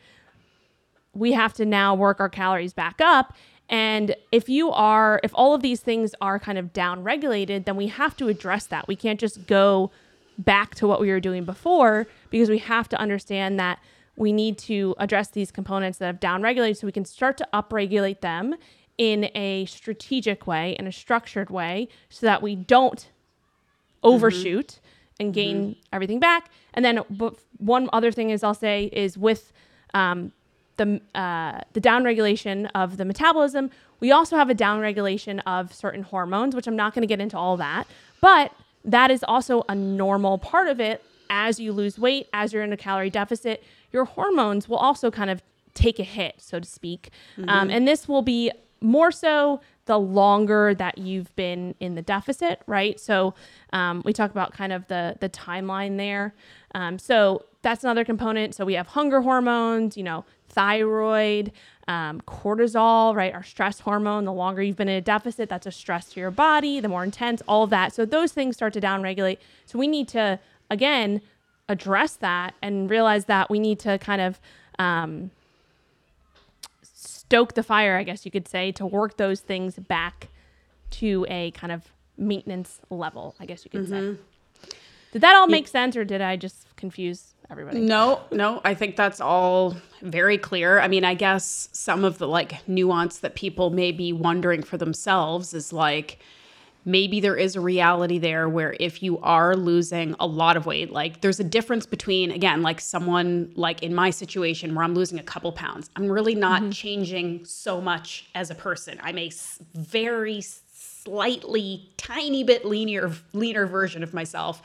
[1.15, 3.35] We have to now work our calories back up.
[3.69, 7.77] And if you are if all of these things are kind of down regulated, then
[7.77, 8.87] we have to address that.
[8.87, 9.91] We can't just go
[10.39, 13.81] back to what we were doing before because we have to understand that
[14.17, 17.49] we need to address these components that have down regulated so we can start to
[17.53, 18.55] upregulate them
[18.99, 23.09] in a strategic way, in a structured way, so that we don't
[24.03, 24.81] overshoot
[25.19, 26.51] and gain everything back.
[26.75, 26.99] And then
[27.59, 29.53] one other thing is I'll say is with
[29.95, 30.33] um,
[30.77, 36.55] the uh, the downregulation of the metabolism, we also have a downregulation of certain hormones,
[36.57, 37.87] which I'm not going to get into all that,
[38.21, 38.53] but
[38.85, 41.05] that is also a normal part of it.
[41.29, 45.31] As you lose weight, as you're in a calorie deficit, your hormones will also kind
[45.31, 45.43] of
[45.75, 47.11] take a hit, so to speak.
[47.47, 52.62] Um, and this will be more so the longer that you've been in the deficit,
[52.66, 53.01] right?
[53.01, 53.35] So
[53.73, 56.35] um, we talk about kind of the the timeline there.
[56.75, 58.55] Um, so that's another component.
[58.55, 61.53] So we have hunger hormones, you know, thyroid,
[61.88, 63.35] um, cortisol, right?
[63.35, 64.25] Our stress hormone.
[64.25, 66.81] The longer you've been in a deficit, that's a stress to your body.
[66.81, 67.93] The more intense, all of that.
[67.93, 69.38] So those things start to downregulate.
[69.66, 70.38] So we need to
[70.71, 71.21] again
[71.69, 74.40] address that and realize that we need to kind of
[74.79, 75.31] um,
[77.31, 80.27] stoke the fire, I guess you could say, to work those things back
[80.90, 81.85] to a kind of
[82.19, 84.01] maintenance level, I guess you could say.
[84.01, 84.23] Mm-hmm.
[85.12, 87.83] Did that all make sense or did I just confuse everybody?
[87.83, 90.81] No, no, I think that's all very clear.
[90.81, 94.77] I mean, I guess some of the like nuance that people may be wondering for
[94.77, 96.19] themselves is like
[96.85, 100.90] maybe there is a reality there where if you are losing a lot of weight,
[100.90, 105.19] like there's a difference between again, like someone like in my situation where I'm losing
[105.19, 105.90] a couple pounds.
[105.97, 106.71] I'm really not mm-hmm.
[106.71, 108.99] changing so much as a person.
[109.03, 109.31] I'm a
[109.75, 114.62] very slightly tiny bit leaner leaner version of myself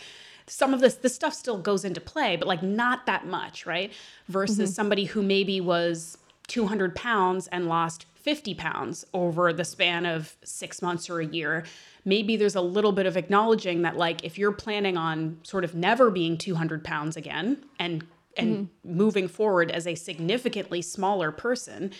[0.48, 3.92] some of this this stuff still goes into play but like not that much right
[4.28, 4.66] versus mm-hmm.
[4.66, 10.82] somebody who maybe was 200 pounds and lost 50 pounds over the span of six
[10.82, 11.64] months or a year
[12.06, 15.76] maybe there's a little bit of acknowledging that like if you're planning on sort of
[15.76, 18.06] never being 200 pounds again and
[18.38, 18.98] and mm-hmm.
[18.98, 21.92] moving forward as a significantly smaller person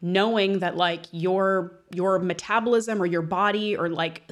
[0.00, 4.30] knowing that like your your metabolism or your body or like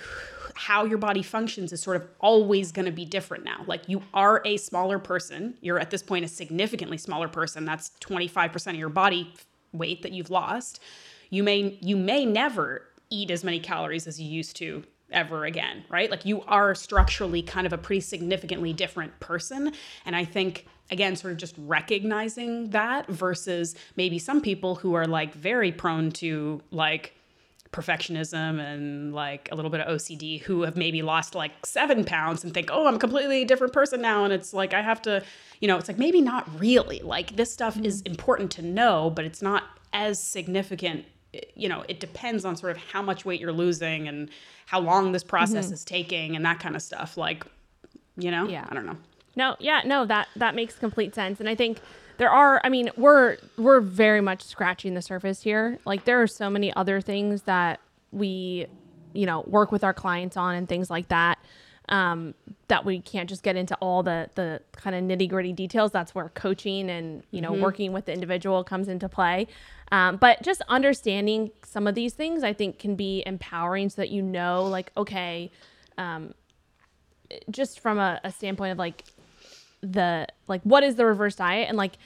[0.55, 3.63] how your body functions is sort of always going to be different now.
[3.67, 5.55] Like you are a smaller person.
[5.61, 7.67] You're at this point a significantly smaller person.
[7.67, 9.35] That's 25% of your body
[9.73, 10.81] weight that you've lost.
[11.29, 15.85] You may you may never eat as many calories as you used to ever again,
[15.88, 16.11] right?
[16.11, 19.73] Like you are structurally kind of a pretty significantly different person.
[20.05, 25.07] And I think, again, sort of just recognizing that versus maybe some people who are
[25.07, 27.12] like very prone to like,
[27.73, 32.42] perfectionism and like a little bit of OCD who have maybe lost like seven pounds
[32.42, 34.25] and think, oh, I'm completely a completely different person now.
[34.25, 35.23] And it's like, I have to,
[35.61, 37.01] you know, it's like maybe not really.
[37.01, 38.12] Like this stuff is mm-hmm.
[38.12, 41.05] important to know, but it's not as significant.
[41.55, 44.31] You know, it depends on sort of how much weight you're losing and
[44.66, 45.75] how long this process mm-hmm.
[45.75, 47.16] is taking and that kind of stuff.
[47.16, 47.44] Like,
[48.16, 48.66] you know, Yeah.
[48.68, 48.96] I don't know.
[49.37, 51.40] No, yeah, no, that that makes complete sense.
[51.40, 51.81] And I think
[52.16, 55.79] there are I mean, we're we're very much scratching the surface here.
[55.85, 57.81] Like there are so many other things that
[58.12, 58.66] we,
[59.12, 61.38] you know, work with our clients on and things like that.
[61.88, 62.35] Um,
[62.66, 65.92] that we can't just get into all the the kind of nitty gritty details.
[65.92, 69.46] That's where coaching and you know working with the individual comes into play.
[69.92, 74.11] Um, but just understanding some of these things, I think, can be empowering, so that
[74.11, 75.53] you know, like, okay,
[75.96, 76.35] um,
[77.51, 79.05] just from a, a standpoint of like
[79.83, 81.99] the like what is the reverse diet and like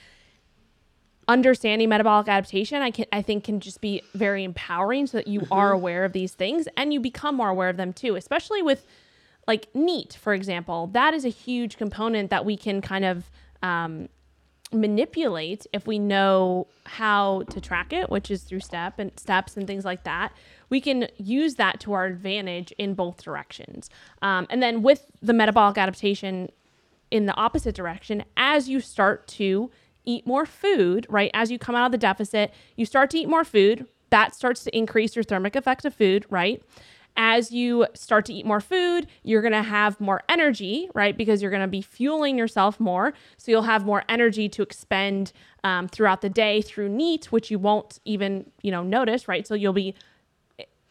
[1.27, 5.47] understanding metabolic adaptation i can i think can just be very empowering so that you
[5.51, 8.85] are aware of these things and you become more aware of them too especially with
[9.47, 13.29] like NEAT for example that is a huge component that we can kind of
[13.61, 14.09] um,
[14.73, 19.67] manipulate if we know how to track it which is through step and steps and
[19.67, 20.31] things like that
[20.69, 23.89] we can use that to our advantage in both directions
[24.21, 26.49] um, and then with the metabolic adaptation
[27.11, 29.69] in the opposite direction as you start to
[30.05, 31.31] eat more food, right?
[31.33, 33.85] As you come out of the deficit, you start to eat more food.
[34.09, 36.61] That starts to increase your thermic effect of food, right?
[37.17, 41.15] As you start to eat more food, you're going to have more energy, right?
[41.15, 43.13] Because you're going to be fueling yourself more.
[43.37, 47.59] So you'll have more energy to expend um, throughout the day through NEAT, which you
[47.59, 49.45] won't even, you know, notice, right?
[49.45, 49.93] So you'll be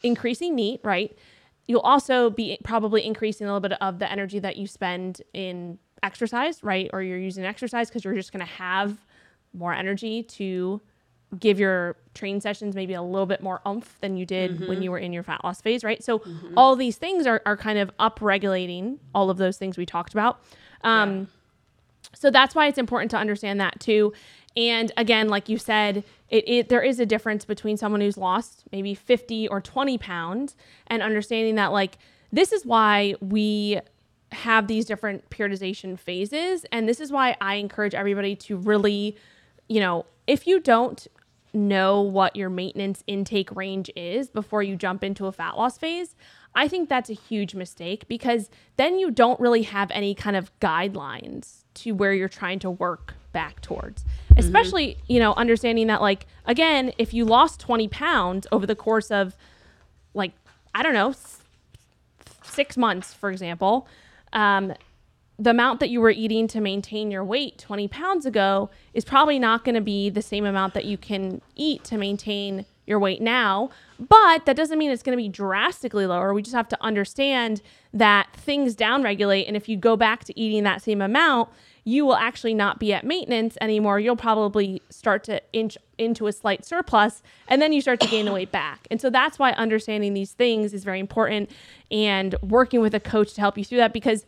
[0.02, 1.16] increasing NEAT, right?
[1.66, 5.78] You'll also be probably increasing a little bit of the energy that you spend in
[6.02, 6.90] exercise, right?
[6.92, 8.98] Or you're using exercise because you're just going to have
[9.52, 10.80] more energy to
[11.38, 14.90] give your train sessions maybe a little bit more oomph than you did when you
[14.90, 16.02] were in your fat loss phase, right?
[16.02, 16.22] So
[16.56, 20.12] all these things are, are kind of up regulating all of those things we talked
[20.12, 20.40] about.
[20.82, 21.28] Um,
[22.14, 24.12] so that's why it's important to understand that too.
[24.56, 28.64] And again, like you said, it, it there is a difference between someone who's lost
[28.72, 30.56] maybe 50 or 20 pounds
[30.88, 31.98] and understanding that like
[32.32, 33.80] this is why we
[34.32, 36.64] have these different periodization phases.
[36.72, 39.16] And this is why I encourage everybody to really,
[39.68, 41.06] you know, if you don't
[41.52, 46.14] know what your maintenance intake range is before you jump into a fat loss phase,
[46.54, 50.50] I think that's a huge mistake because then you don't really have any kind of
[50.60, 54.04] guidelines to where you're trying to work back towards.
[54.36, 59.10] Especially, you know, understanding that, like, again, if you lost 20 pounds over the course
[59.12, 59.36] of,
[60.14, 60.32] like,
[60.74, 61.42] I don't know, s-
[62.42, 63.86] six months, for example,
[64.32, 64.72] um,
[65.40, 69.38] the amount that you were eating to maintain your weight 20 pounds ago is probably
[69.38, 73.22] not going to be the same amount that you can eat to maintain your weight
[73.22, 73.70] now.
[73.98, 76.34] But that doesn't mean it's going to be drastically lower.
[76.34, 77.62] We just have to understand
[77.94, 79.48] that things downregulate.
[79.48, 81.48] And if you go back to eating that same amount,
[81.84, 83.98] you will actually not be at maintenance anymore.
[83.98, 88.26] You'll probably start to inch into a slight surplus and then you start to gain
[88.26, 88.86] the weight back.
[88.90, 91.50] And so that's why understanding these things is very important
[91.90, 94.26] and working with a coach to help you through that because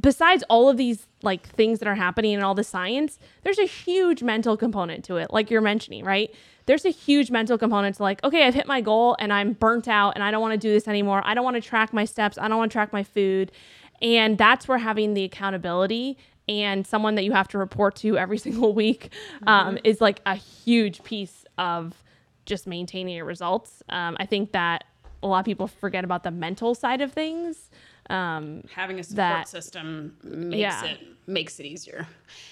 [0.00, 3.66] besides all of these like things that are happening and all the science, there's a
[3.66, 6.34] huge mental component to it, like you're mentioning, right?
[6.66, 9.88] There's a huge mental component to like, okay, I've hit my goal and I'm burnt
[9.88, 11.22] out and I don't want to do this anymore.
[11.24, 12.36] I don't want to track my steps.
[12.36, 13.50] I don't want to track my food.
[14.02, 18.38] And that's where having the accountability and someone that you have to report to every
[18.46, 19.12] single week
[19.46, 22.02] um, is like a huge piece of
[22.44, 23.82] just maintaining your results.
[23.88, 24.84] Um, I think that
[25.22, 27.70] a lot of people forget about the mental side of things.
[28.10, 30.84] Um, Having a support That- system makes Yeah.
[30.84, 32.06] it makes it easier.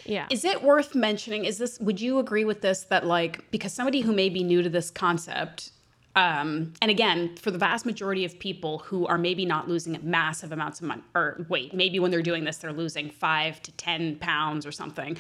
[0.05, 0.27] yeah.
[0.31, 1.45] Is it worth mentioning?
[1.47, 1.81] Is this?
[1.81, 2.83] Would you agree with this?
[2.85, 5.73] That like because somebody who may be new to this concept,
[6.15, 10.53] um, and again, for the vast majority of people who are maybe not losing massive
[10.53, 14.17] amounts of money or weight, maybe when they're doing this, they're losing five to ten
[14.17, 15.17] pounds or something.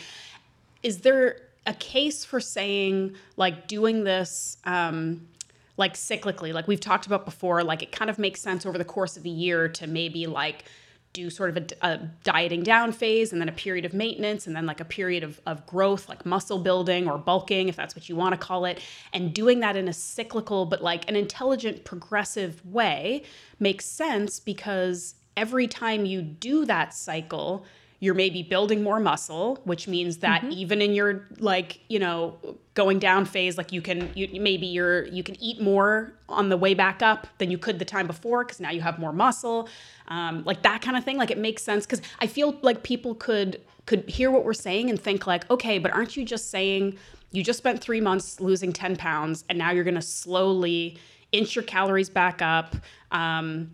[0.82, 4.59] Is there a case for saying like doing this?
[4.64, 5.28] Um,
[5.77, 8.85] like cyclically, like we've talked about before, like it kind of makes sense over the
[8.85, 10.64] course of a year to maybe like
[11.12, 14.55] do sort of a, a dieting down phase and then a period of maintenance and
[14.55, 18.09] then like a period of, of growth, like muscle building or bulking, if that's what
[18.09, 18.81] you want to call it.
[19.14, 23.22] And doing that in a cyclical, but like an intelligent, progressive way
[23.59, 27.64] makes sense because every time you do that cycle,
[27.99, 32.36] you're maybe building more muscle, which means that even in your like, you know,
[32.76, 36.57] going down phase like you can you maybe you're you can eat more on the
[36.59, 39.66] way back up than you could the time before because now you have more muscle
[40.09, 43.14] um, like that kind of thing like it makes sense because i feel like people
[43.14, 46.97] could could hear what we're saying and think like okay but aren't you just saying
[47.32, 50.99] you just spent three months losing 10 pounds and now you're going to slowly
[51.32, 52.76] inch your calories back up
[53.11, 53.70] um,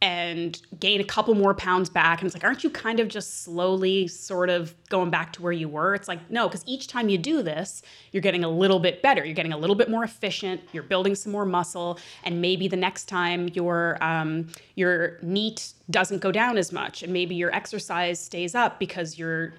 [0.00, 2.20] and gain a couple more pounds back.
[2.20, 5.52] And it's like, aren't you kind of just slowly sort of going back to where
[5.52, 5.94] you were?
[5.94, 7.82] It's like, no, because each time you do this,
[8.12, 9.24] you're getting a little bit better.
[9.24, 10.60] You're getting a little bit more efficient.
[10.72, 11.98] You're building some more muscle.
[12.22, 17.02] And maybe the next time your um, your NEAT doesn't go down as much.
[17.02, 19.54] And maybe your exercise stays up because you're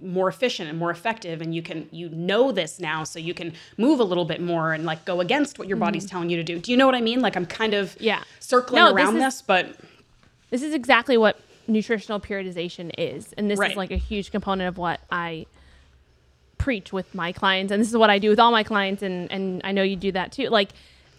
[0.00, 3.52] more efficient and more effective and you can you know this now so you can
[3.78, 5.84] move a little bit more and like go against what your mm-hmm.
[5.84, 7.96] body's telling you to do do you know what i mean like i'm kind of
[8.00, 8.22] Yeah.
[8.40, 9.76] circling No, this around is- this, but
[10.50, 13.32] This is exactly what nutritional periodization is.
[13.34, 13.70] And this Right.
[13.70, 15.46] is like a huge component of what I
[16.58, 17.72] preach with my clients.
[17.72, 19.02] And this is what I do with all my clients.
[19.02, 20.48] And, and I know you do that too.
[20.48, 20.70] Like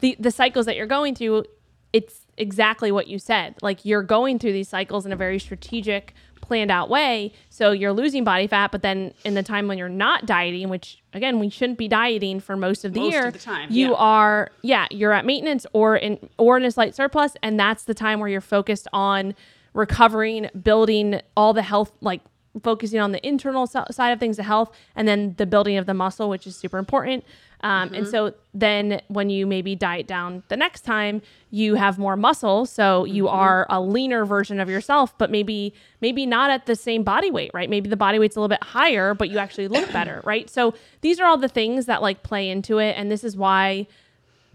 [0.02, 1.46] the, the cycles that you're going through,
[1.92, 3.56] it's exactly what you said.
[3.62, 7.34] Like you're going through these cycles in a very strategic, planned out way.
[7.50, 11.02] So you're losing body fat, but then in the time when you're not dieting, which
[11.14, 13.92] again, we shouldn't be dieting for most of the Most of year, the time, you
[13.92, 13.96] yeah.
[13.98, 17.94] are yeah you're at maintenance or in or in a slight surplus and that's the
[17.94, 19.34] time where you're focused on
[19.74, 22.22] recovering building all the health like
[22.62, 25.94] focusing on the internal side of things the health and then the building of the
[25.94, 27.24] muscle which is super important
[27.64, 28.12] um, and mm-hmm.
[28.12, 32.66] so then when you maybe diet down the next time you have more muscle.
[32.66, 33.36] So you mm-hmm.
[33.36, 37.52] are a leaner version of yourself but maybe maybe not at the same body weight
[37.54, 37.70] right?
[37.70, 40.50] Maybe the body weight's a little bit higher but you actually look better right?
[40.50, 42.96] So these are all the things that like play into it.
[42.98, 43.88] And this is why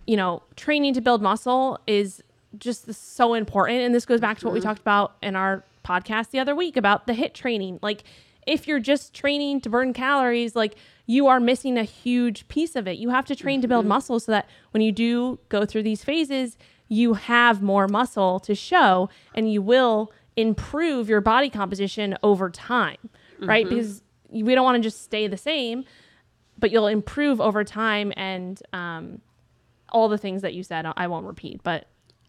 [0.07, 2.23] you know, training to build muscle is
[2.59, 3.81] just so important.
[3.81, 4.69] And this goes back to what we mm-hmm.
[4.69, 7.79] talked about in our podcast the other week about the HIIT training.
[7.83, 8.05] Like,
[8.47, 10.77] if you're just training to burn calories, like
[11.09, 12.99] you are missing a huge piece of it.
[12.99, 16.05] You have to train to build muscle so that when you do go through these
[16.05, 16.57] phases,
[16.87, 22.99] you have more muscle to show and you will improve your body composition over time,
[23.41, 23.69] right?
[23.69, 25.85] Because we don't want to just stay the same,
[26.59, 29.21] but you'll improve over time and, um,
[29.91, 31.89] all the things that you said i won't repeat but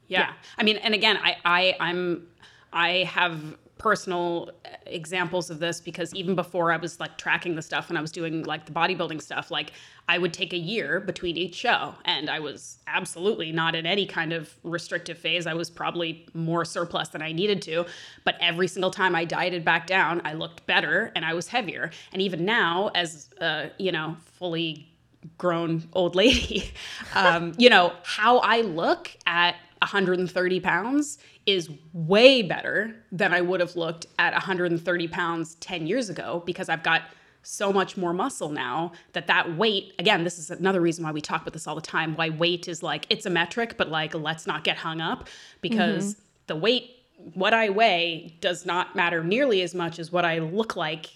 [0.10, 0.34] yeah.
[0.58, 2.28] I mean, and again, I, I I'm
[2.74, 4.52] I have personal
[4.86, 8.12] examples of this because even before I was like tracking the stuff and I was
[8.12, 9.72] doing like the bodybuilding stuff, like
[10.10, 14.06] I would take a year between each show and I was absolutely not in any
[14.06, 15.48] kind of restrictive phase.
[15.48, 17.86] I was probably more surplus than I needed to,
[18.26, 21.90] but every single time I dieted back down, I looked better and I was heavier.
[22.12, 24.92] And even now as uh, you know, fully
[25.38, 26.72] grown old lady,
[27.16, 31.18] um, you know, how I look at 130 pounds
[31.50, 36.70] is way better than I would have looked at 130 pounds 10 years ago because
[36.70, 37.04] I've got
[37.42, 41.22] so much more muscle now that that weight again this is another reason why we
[41.22, 44.14] talk about this all the time why weight is like it's a metric but like
[44.14, 45.30] let's not get hung up
[45.62, 46.92] because the weight
[47.34, 51.08] what i weigh does not matter nearly as much as what i look like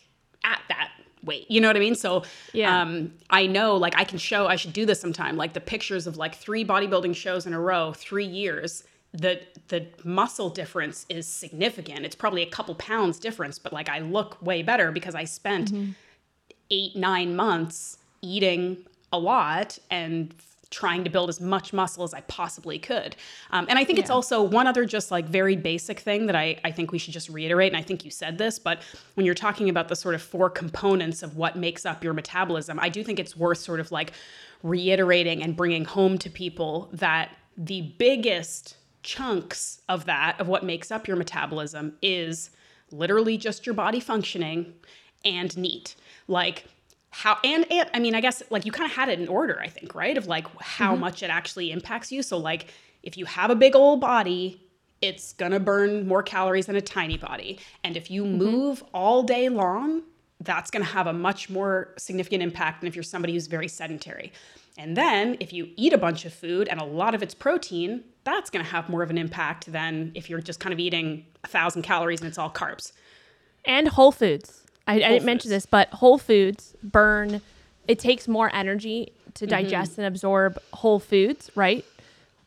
[0.45, 0.89] at that
[1.23, 1.45] weight.
[1.49, 1.95] You know what i mean?
[1.95, 2.23] So
[2.53, 2.81] Yeah.
[2.81, 5.35] um i know like i can show i should do this sometime.
[5.35, 8.83] Like the pictures of like three bodybuilding shows in a row three years
[9.13, 12.05] the the muscle difference is significant.
[12.05, 15.71] It's probably a couple pounds difference but like i look way better because i spent
[16.69, 18.77] eight nine months eating
[19.11, 20.33] a lot and
[20.69, 23.15] trying to build as much muscle as i possibly could.
[23.51, 26.59] Um, and i think it's also one other just like very basic thing that I,
[26.63, 28.81] I think we should just reiterate and i think you said this but
[29.13, 32.79] when you're talking about the sort of four components of what makes up your metabolism
[32.79, 34.13] i do think it's worth sort of like
[34.63, 40.91] reiterating and bringing home to people that the biggest chunks of that of what makes
[40.91, 42.49] up your metabolism is
[42.91, 44.73] literally just your body functioning
[45.25, 45.95] and NEAT.
[46.27, 46.65] Like
[47.13, 49.59] how and, and i mean i guess like you kind of had it in order
[49.61, 50.17] i think right?
[50.17, 51.01] Of like how mm-hmm.
[51.01, 52.23] much it actually impacts you.
[52.23, 52.73] So like
[53.03, 54.59] if you have a big old body
[55.01, 57.59] it's gonna burn more calories than a tiny body.
[57.83, 58.37] And if you mm-hmm.
[58.37, 60.03] move all day long
[60.39, 64.31] that's gonna have a much more significant impact than if you're somebody who's very sedentary
[64.77, 68.03] and then if you eat a bunch of food and a lot of it's protein
[68.23, 71.47] that's gonna have more of an impact than if you're just kind of eating a
[71.47, 72.91] thousand calories and it's all carbs
[73.65, 75.63] and whole foods i, I didn't mention foods.
[75.63, 77.41] this but whole foods burn
[77.87, 79.49] it takes more energy to Mm-hmm.
[79.49, 81.83] digest and absorb whole foods right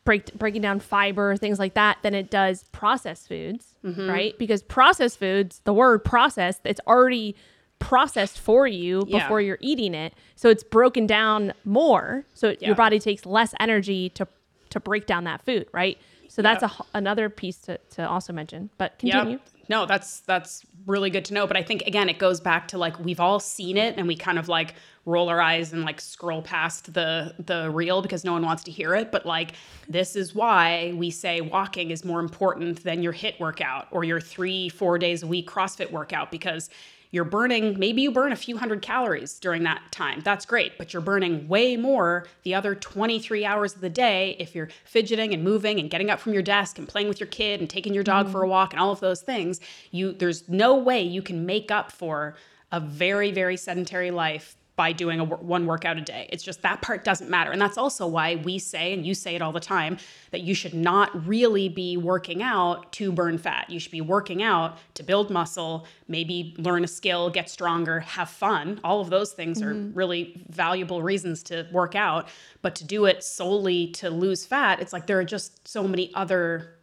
[0.05, 4.09] Break, breaking down fiber things like that than it does processed foods Mm-hmm.
[4.09, 7.35] right because processed foods the word processed it's already
[7.79, 9.22] processed for you Yeah.
[9.22, 12.68] before you're eating it so it's broken down more so it- Yeah.
[12.68, 14.27] your body takes less energy to
[14.70, 15.99] to break down that food right
[16.29, 16.70] So that's Yep.
[16.93, 18.68] a, another piece to, to also mention.
[18.79, 19.35] But continue.
[19.39, 19.49] Yep.
[19.68, 21.47] No, that's that's really good to know.
[21.47, 24.16] But I think again, it goes back to like we've all seen it, and we
[24.16, 24.74] kind of like
[25.07, 28.70] roll our eyes and like scroll past the the reel because no one wants to
[28.72, 29.12] hear it.
[29.12, 29.53] But like
[29.89, 34.20] this is why we say walking is more important than your HIIT workout or your
[34.20, 36.68] three four days a week CrossFit workout because
[37.17, 40.21] you're burning maybe you burn a few hundred calories during that time.
[40.21, 44.55] That's great but you're burning way more the other 23 hours of the day if
[44.55, 47.61] you're fidgeting and moving and getting up from your desk and playing with your kid
[47.61, 48.51] and taking your dog for a mm-hmm.
[48.51, 49.61] walk and all of those things.
[49.91, 52.37] You there's no way you can make up for
[52.71, 56.29] a very very sedentary life by doing a one workout a day.
[56.31, 57.51] It's just that part doesn't matter.
[57.51, 59.97] And that's also why we say, and you say it all the time,
[60.33, 63.70] that you should not really be working out to burn fat.
[63.70, 68.29] You should be working out to build muscle, maybe learn a skill, get stronger, have
[68.29, 68.79] fun.
[68.85, 69.97] All of those things are mm-hmm.
[69.97, 72.29] really valuable reasons to work out.
[72.61, 76.14] But to do it solely to lose fat, it's like there are just so many
[76.14, 76.74] other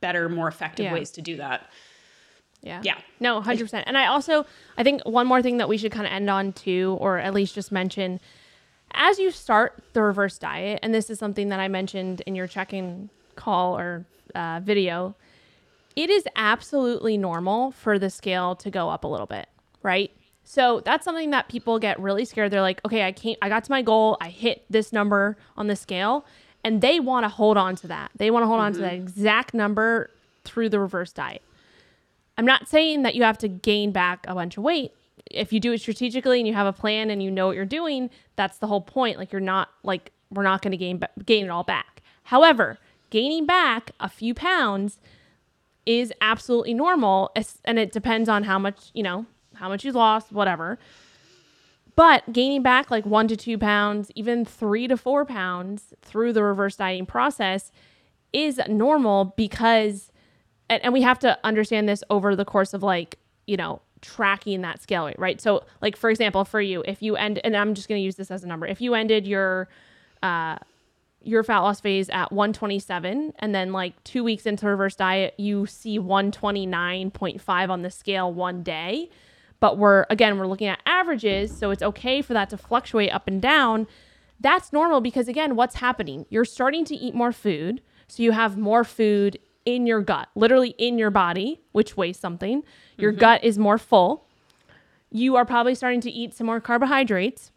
[0.00, 0.94] better, more effective Yeah.
[0.94, 1.70] ways to do that.
[2.62, 2.80] Yeah.
[2.84, 2.98] Yeah.
[3.20, 3.82] No, 100%.
[3.86, 4.46] And I also,
[4.78, 7.34] I think one more thing that we should kind of end on too, or at
[7.34, 8.20] least just mention,
[8.92, 12.46] as you start the reverse diet, and this is something that I mentioned in your
[12.46, 15.14] check-in call or uh, video,
[15.96, 19.48] it is absolutely normal for the scale to go up a little bit,
[19.82, 20.10] right?
[20.44, 22.50] So that's something that people get really scared.
[22.50, 25.66] They're like, okay, I can't, I got to my goal, I hit this number on
[25.66, 26.24] the scale,
[26.64, 28.10] and they want to hold on to that.
[28.16, 30.10] They want to hold on to that exact number
[30.44, 31.42] through the reverse diet.
[32.38, 34.92] I'm not saying that you have to gain back a bunch of weight.
[35.30, 37.64] If you do it strategically and you have a plan and you know what you're
[37.64, 39.18] doing, that's the whole point.
[39.18, 42.02] Like you're not like we're not going to gain gain it all back.
[42.24, 42.78] However,
[43.10, 44.98] gaining back a few pounds
[45.84, 47.30] is absolutely normal
[47.64, 50.78] and it depends on how much, you know, how much you've lost, whatever.
[51.94, 56.42] But gaining back like 1 to 2 pounds, even 3 to 4 pounds through the
[56.42, 57.70] reverse dieting process
[58.32, 60.10] is normal because
[60.72, 64.62] and, and we have to understand this over the course of like you know tracking
[64.62, 65.40] that scale rate right?
[65.40, 68.16] So like for example for you if you end and i'm just going to use
[68.16, 69.68] this as a number if you ended your
[70.22, 70.56] uh
[71.24, 75.66] your fat loss phase at 127 and then like two weeks into reverse diet you
[75.66, 79.10] see 129.5 on the scale one day.
[79.60, 83.28] But we're again we're looking at averages so it's okay for that to fluctuate up
[83.28, 83.86] and down.
[84.40, 86.26] That's normal because again what's happening?
[86.30, 90.74] You're starting to eat more food so you have more food in your gut literally
[90.78, 92.62] in your body which weighs something
[92.96, 93.20] your mm-hmm.
[93.20, 94.26] gut is more full
[95.10, 97.52] you are probably starting to eat some more carbohydrates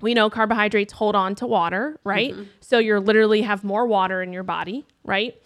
[0.00, 2.32] we know carbohydrates hold on to water, right?
[2.32, 2.44] Mm-hmm.
[2.60, 5.40] So you're literally have more water in your body, right?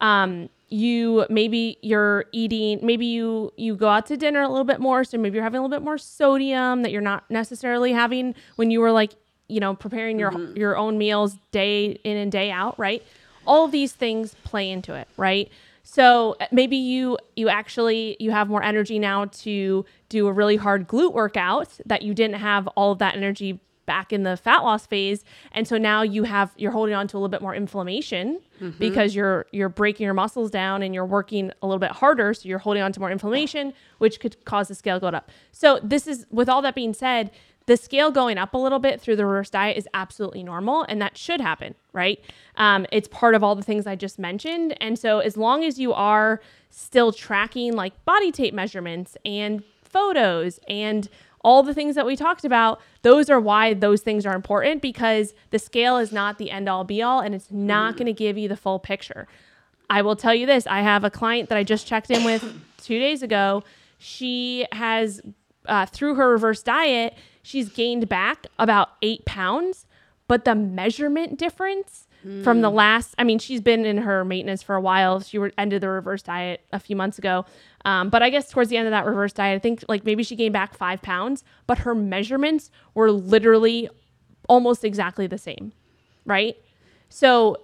[0.00, 4.80] Um, you maybe you're eating, maybe you you go out to dinner a little bit
[4.80, 8.34] more, so maybe you're having a little bit more sodium that you're not necessarily having
[8.56, 9.12] when you were like,
[9.48, 10.56] you know, preparing your mm-hmm.
[10.56, 13.02] your own meals day in and day out, right?
[13.48, 15.50] All these things play into it, right?
[15.82, 20.56] So uh, maybe you you actually you have more energy now to do a really
[20.56, 24.58] hard glute workout that you didn't have all of that energy back in the fat
[24.58, 25.24] loss phase.
[25.52, 28.38] And so now you have you're holding on to a little bit more inflammation
[28.78, 32.34] because you're you're breaking your muscles down and you're working a little bit harder.
[32.34, 35.30] So you're holding on to more inflammation which could cause the scale to go up.
[35.52, 37.30] So this is with all that being said
[37.68, 41.00] the scale going up a little bit through the reverse diet is absolutely normal and
[41.00, 42.20] that should happen right
[42.56, 45.78] um, it's part of all the things i just mentioned and so as long as
[45.78, 46.40] you are
[46.70, 51.08] still tracking like body tape measurements and photos and
[51.42, 55.34] all the things that we talked about, those are why those things are important because
[55.50, 58.36] the scale is not the end all be all and it's not going to give
[58.36, 59.26] you the full picture.
[59.90, 62.42] I will tell you this I have a client that I just checked in with
[62.82, 63.62] two days ago.
[63.98, 65.22] She has,
[65.68, 69.86] uh, through her reverse diet, she's gained back about eight pounds,
[70.26, 72.04] but the measurement difference
[72.42, 75.20] from the last i mean she's been in her maintenance for a while.
[75.20, 77.46] She re- ended the reverse diet a few months ago.
[77.84, 80.24] Um, but i guess towards the end of that reverse diet i think like maybe
[80.24, 83.88] she gained back five pounds but her measurements were literally
[84.48, 85.72] almost exactly the same
[86.28, 86.56] right?
[87.08, 87.56] So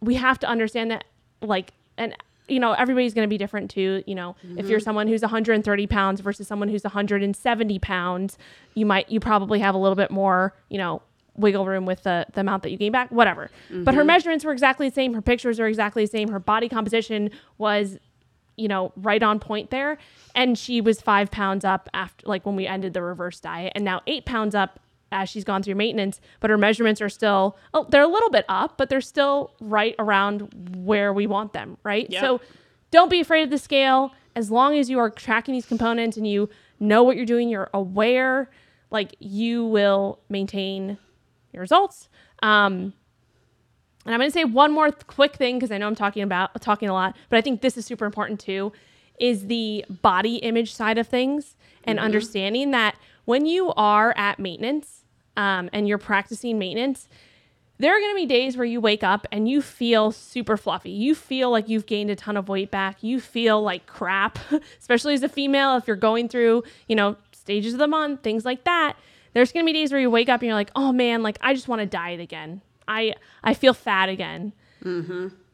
[0.00, 1.04] we have to understand that
[1.40, 2.14] like and
[2.50, 4.36] you know everybody's going to be different too you know.
[4.56, 4.84] If you're mm-hmm.
[4.84, 8.38] someone who's 130 pounds versus someone who's 170 pounds
[8.74, 11.02] you might you probably have a little bit more you know
[11.36, 13.50] wiggle room with the, the amount that you gain back whatever.
[13.70, 14.08] But her mm-hmm.
[14.08, 17.98] measurements were exactly the same her pictures were exactly the same her body composition was
[18.56, 19.98] you know right on point there.
[20.34, 23.84] And she was five pounds up after like when we ended the reverse diet and
[23.84, 24.80] now eight pounds up
[25.12, 28.44] as she's gone through maintenance but her measurements are still oh they're a little bit
[28.48, 30.48] up but they're still right around
[30.84, 32.08] where we want them right?
[32.10, 32.20] Yep.
[32.20, 32.40] so
[32.90, 34.12] don't be afraid of the scale.
[34.34, 36.48] As long as you are tracking these components and you
[36.78, 38.50] know what you're doing you're aware
[38.90, 40.98] like you will maintain
[41.52, 42.08] your results.
[42.42, 42.92] Um
[44.06, 46.22] And I'm going to say one more th- quick thing because I know I'm talking
[46.22, 48.72] about talking a lot, but I think this is super important too
[49.18, 51.54] is the body image side of things
[51.84, 52.96] and understanding that
[53.26, 54.99] when you are at maintenance
[55.36, 57.08] um, and you're practicing maintenance,
[57.78, 60.90] there are going to be days where you wake up and you feel super fluffy.
[60.90, 63.02] You feel like you've gained a ton of weight back.
[63.02, 64.38] You feel like crap,
[64.78, 68.44] especially as a female if you're going through, you know, stages of the month, things
[68.44, 68.96] like that.
[69.32, 71.38] There's going to be days where you wake up and you're like, "Oh man, like
[71.40, 72.60] I just want to diet again.
[72.86, 74.52] I I feel fat again."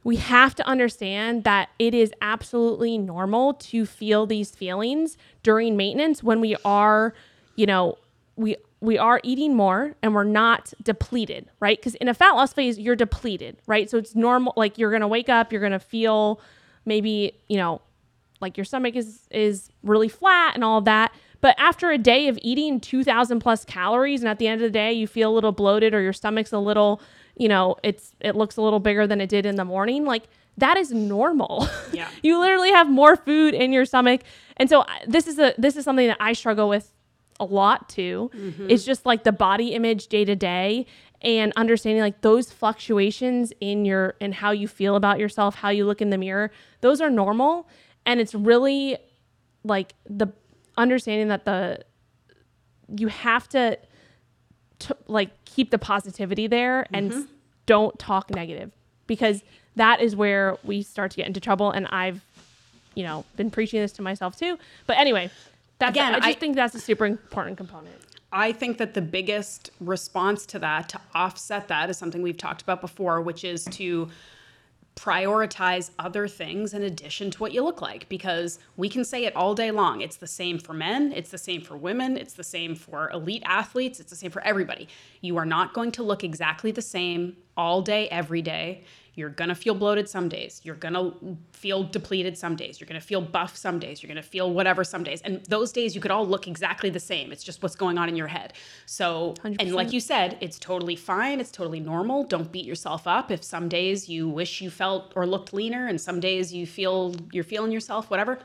[0.06, 6.22] we have to understand that it is absolutely normal to feel these feelings during maintenance
[6.22, 7.12] when we are,
[7.56, 7.98] you know,
[8.36, 11.78] we we are eating more and we're not depleted, right?
[11.78, 13.88] Because in a fat loss phase, you're depleted, right?
[13.88, 14.52] So it's normal.
[14.56, 16.40] Like you're gonna wake up, you're gonna feel
[16.84, 17.80] maybe, you know,
[18.40, 21.12] like your stomach is is really flat and all that.
[21.40, 24.70] But after a day of eating 2000 plus calories and at the end of the
[24.70, 27.00] day you feel a little bloated or your stomach's a little,
[27.36, 30.24] you know, it's it looks a little bigger than it did in the morning, like
[30.58, 31.68] that is normal.
[31.92, 32.08] Yeah.
[32.22, 34.22] you literally have more food in your stomach.
[34.56, 36.92] And so this is a this is something that I struggle with
[37.38, 38.30] a lot too.
[38.34, 38.70] Mm-hmm.
[38.70, 40.86] It's just like the body image day to day
[41.22, 45.84] and understanding like those fluctuations in your and how you feel about yourself, how you
[45.86, 46.50] look in the mirror.
[46.80, 47.68] Those are normal
[48.04, 48.96] and it's really
[49.64, 50.28] like the
[50.76, 51.80] understanding that the
[52.96, 53.78] you have to,
[54.78, 57.24] to like keep the positivity there and s-
[57.66, 58.70] don't talk negative
[59.06, 59.42] because
[59.74, 62.20] that is where we start to get into trouble and I've
[62.94, 65.30] you know been preaching this to myself too but anyway
[65.78, 67.96] that's Again, I just I- think that's a super important component
[68.32, 72.60] I think that the biggest response to that, to offset that, is something we've talked
[72.60, 74.08] about before, which is to
[74.96, 79.36] prioritize other things in addition to what you look like because we can say it
[79.36, 80.00] all day long.
[80.00, 83.42] It's the same for men, it's the same for women, it's the same for elite
[83.44, 84.88] athletes, it's the same for everybody.
[85.20, 88.84] You are not going to look exactly the same all day, every day.
[89.16, 90.60] You're gonna feel bloated some days.
[90.62, 91.12] You're gonna
[91.52, 92.78] feel depleted some days.
[92.78, 94.02] You're gonna feel buff some days.
[94.02, 95.22] You're gonna feel whatever some days.
[95.22, 97.32] And those days you could all look exactly the same.
[97.32, 98.52] It's just what's going on in your head.
[98.84, 101.40] So, and like you said, it's totally fine.
[101.40, 102.24] It's totally normal.
[102.24, 105.98] Don't beat yourself up if some days you wish you felt or looked leaner and
[105.98, 108.38] some days you feel you're feeling yourself, whatever.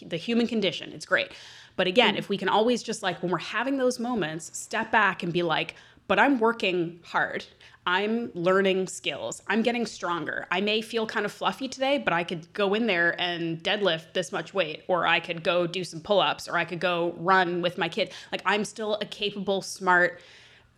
[0.00, 0.92] The human condition.
[0.92, 1.32] It's great.
[1.76, 2.18] But again, mm.
[2.18, 5.42] if we can always just like when we're having those moments, step back and be
[5.42, 5.74] like,
[6.08, 7.44] but I'm working hard.
[7.86, 9.42] I'm learning skills.
[9.46, 10.46] I'm getting stronger.
[10.50, 14.12] I may feel kind of fluffy today, but I could go in there and deadlift
[14.12, 17.14] this much weight, or I could go do some pull ups, or I could go
[17.18, 18.10] run with my kid.
[18.32, 20.20] Like, I'm still a capable, smart,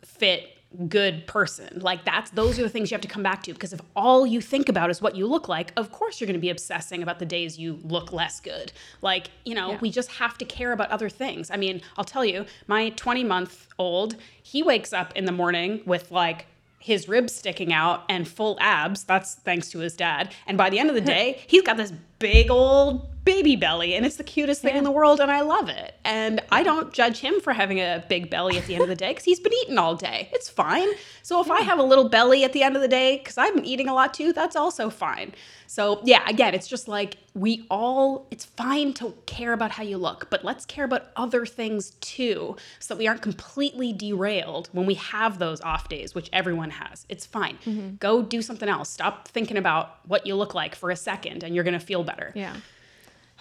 [0.02, 0.57] fit,
[0.88, 1.80] good person.
[1.80, 4.26] Like, that's those are the things you have to come back to because if all
[4.26, 7.02] you think about is what you look like, of course you're going to be obsessing
[7.02, 8.72] about the days you look less good.
[9.00, 9.78] Like, you know, Yeah.
[9.80, 11.50] we just have to care about other things.
[11.50, 15.80] I mean, I'll tell you, my 20 month old, he wakes up in the morning
[15.86, 16.46] with like
[16.80, 19.04] his ribs sticking out and full abs.
[19.04, 20.32] That's thanks to his dad.
[20.46, 24.06] And by the end of the day, he's got this big old baby belly and
[24.06, 25.94] it's the cutest thing in the world and I love it.
[26.02, 28.96] And I don't judge him for having a big belly at the end of the
[28.96, 30.30] day cuz he's been eating all day.
[30.32, 30.88] It's fine.
[31.22, 33.54] So if I have a little belly at the end of the day cuz I've
[33.54, 35.34] been eating a lot too, that's also fine.
[35.66, 39.98] So yeah, again, it's just like we all it's fine to care about how you
[39.98, 44.86] look, but let's care about other things too so that we aren't completely derailed when
[44.86, 47.04] we have those off days, which everyone has.
[47.10, 47.58] It's fine.
[47.66, 47.96] Mm-hmm.
[47.96, 48.88] Go do something else.
[48.88, 52.02] Stop thinking about what you look like for a second and you're going to feel
[52.02, 52.32] better.
[52.34, 52.56] yeah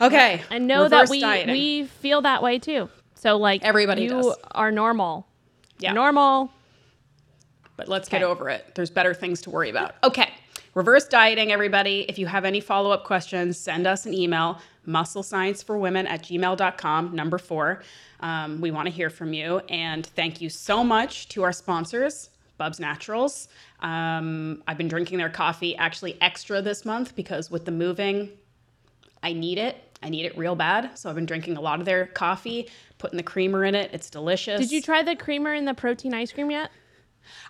[0.02, 0.42] Okay.
[0.52, 1.52] and know reverse that we dieting.
[1.52, 4.36] we feel that way too so like Everybody you does.
[4.52, 5.28] are normal
[5.80, 5.94] Yeah.
[5.94, 6.52] normal
[7.76, 8.74] but let's get over it.
[8.74, 9.94] There's better things to worry about.
[10.04, 10.32] Okay.
[10.74, 12.06] Reverse dieting, everybody.
[12.10, 16.08] If you have any follow up questions, send us an email, muscle science for women
[16.08, 17.84] at gmail.com, number four.
[18.20, 19.60] Um, we want to hear from you.
[19.70, 23.48] And thank you so much to our sponsors, Bubs Naturals.
[23.82, 28.30] Um, I've been drinking their coffee actually extra this month because with the moving,
[29.22, 29.78] I need it.
[30.04, 30.98] I need it real bad.
[30.98, 33.92] So I've been drinking a lot of their coffee, putting the creamer in it.
[33.94, 34.60] It's delicious.
[34.60, 36.72] did you try the creamer in the protein ice cream yet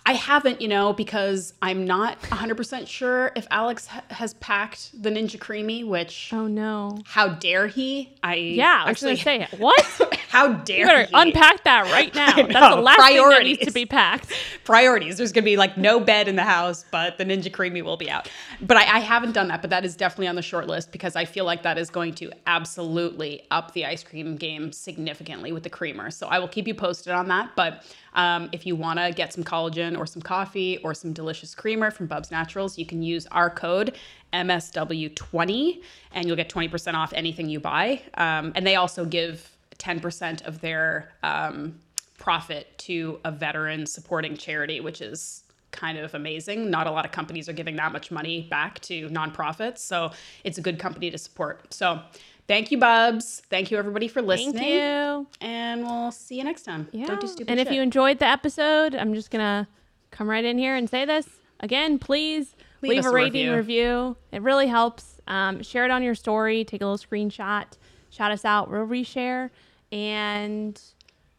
[0.07, 5.09] I haven't, you know, because I'm not 100% sure if Alex ha- has packed the
[5.09, 8.15] Ninja CREAMi, which oh no how dare he?
[8.23, 11.11] I yeah i was actually gonna say what how dare you better he?
[11.13, 14.31] unpack that right now that's the last thing that needs to be packed
[14.67, 15.15] priorities.
[15.15, 17.95] There's going to be like no bed in the house, but the Ninja CREAMi will
[17.95, 18.29] be out.
[18.61, 21.15] But I, I haven't done that, but that is definitely on the short list because
[21.15, 25.63] I feel like that is going to absolutely up the ice cream game significantly with
[25.63, 26.11] the creamer.
[26.11, 27.51] So I will keep you posted on that.
[27.55, 31.53] But um, if you want to get some collagen or some coffee or some delicious
[31.55, 33.97] creamer from Bubs Naturals, you can use our code
[34.33, 35.81] MSW20
[36.11, 38.01] and you'll get 20% off anything you buy.
[38.15, 41.79] Um, and they also give 10% of their um,
[42.17, 46.69] profit to a veteran supporting charity, which is kind of amazing.
[46.69, 50.11] Not a lot of companies are giving that much money back to nonprofits, so
[50.43, 51.73] it's a good company to support.
[51.73, 52.01] So,
[52.47, 53.41] thank you, Bubs.
[53.49, 54.53] Thank you, everybody, for listening.
[54.53, 55.27] Thank you.
[55.41, 56.87] And we'll see you next time.
[56.91, 57.07] Yeah.
[57.07, 57.75] Don't do stupid and if shit.
[57.75, 59.67] you enjoyed the episode, I'm just gonna
[60.11, 61.27] come right in here and say this
[61.59, 61.99] again.
[61.99, 63.55] Please Leave leave, a rating review.
[63.55, 64.17] review.
[64.31, 65.19] It really helps.
[65.27, 66.63] Um, share it on your story.
[66.63, 67.65] Take a little screenshot.
[68.11, 68.69] Shout us out.
[68.71, 69.49] We'll reshare.
[69.91, 70.79] And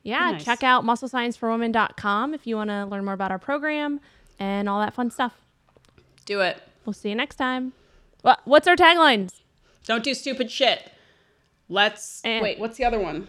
[0.03, 0.45] yeah, Nice.
[0.45, 4.01] check out musclescienceforwomen.com if you want to learn more about our program
[4.39, 5.33] and all that fun stuff.
[6.27, 6.61] do it.
[6.85, 7.73] We'll see you next time.
[8.23, 9.41] What, what's our taglines?
[9.87, 10.91] Don't do stupid shit.
[11.71, 12.41] Let's Eh.
[12.43, 12.59] wait.
[12.59, 13.29] What's the other one?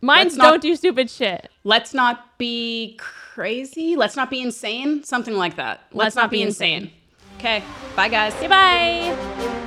[0.00, 1.50] Mine's Let's not- don't do stupid shit.
[1.64, 2.98] Let's not be
[3.34, 3.96] crazy.
[3.96, 5.04] Let's not be insane.
[5.04, 5.80] Something like that.
[5.92, 6.90] Let's, not, be insane.
[7.38, 7.62] Okay.
[7.96, 8.34] Bye, guys.
[8.34, 9.58] Okay, bye.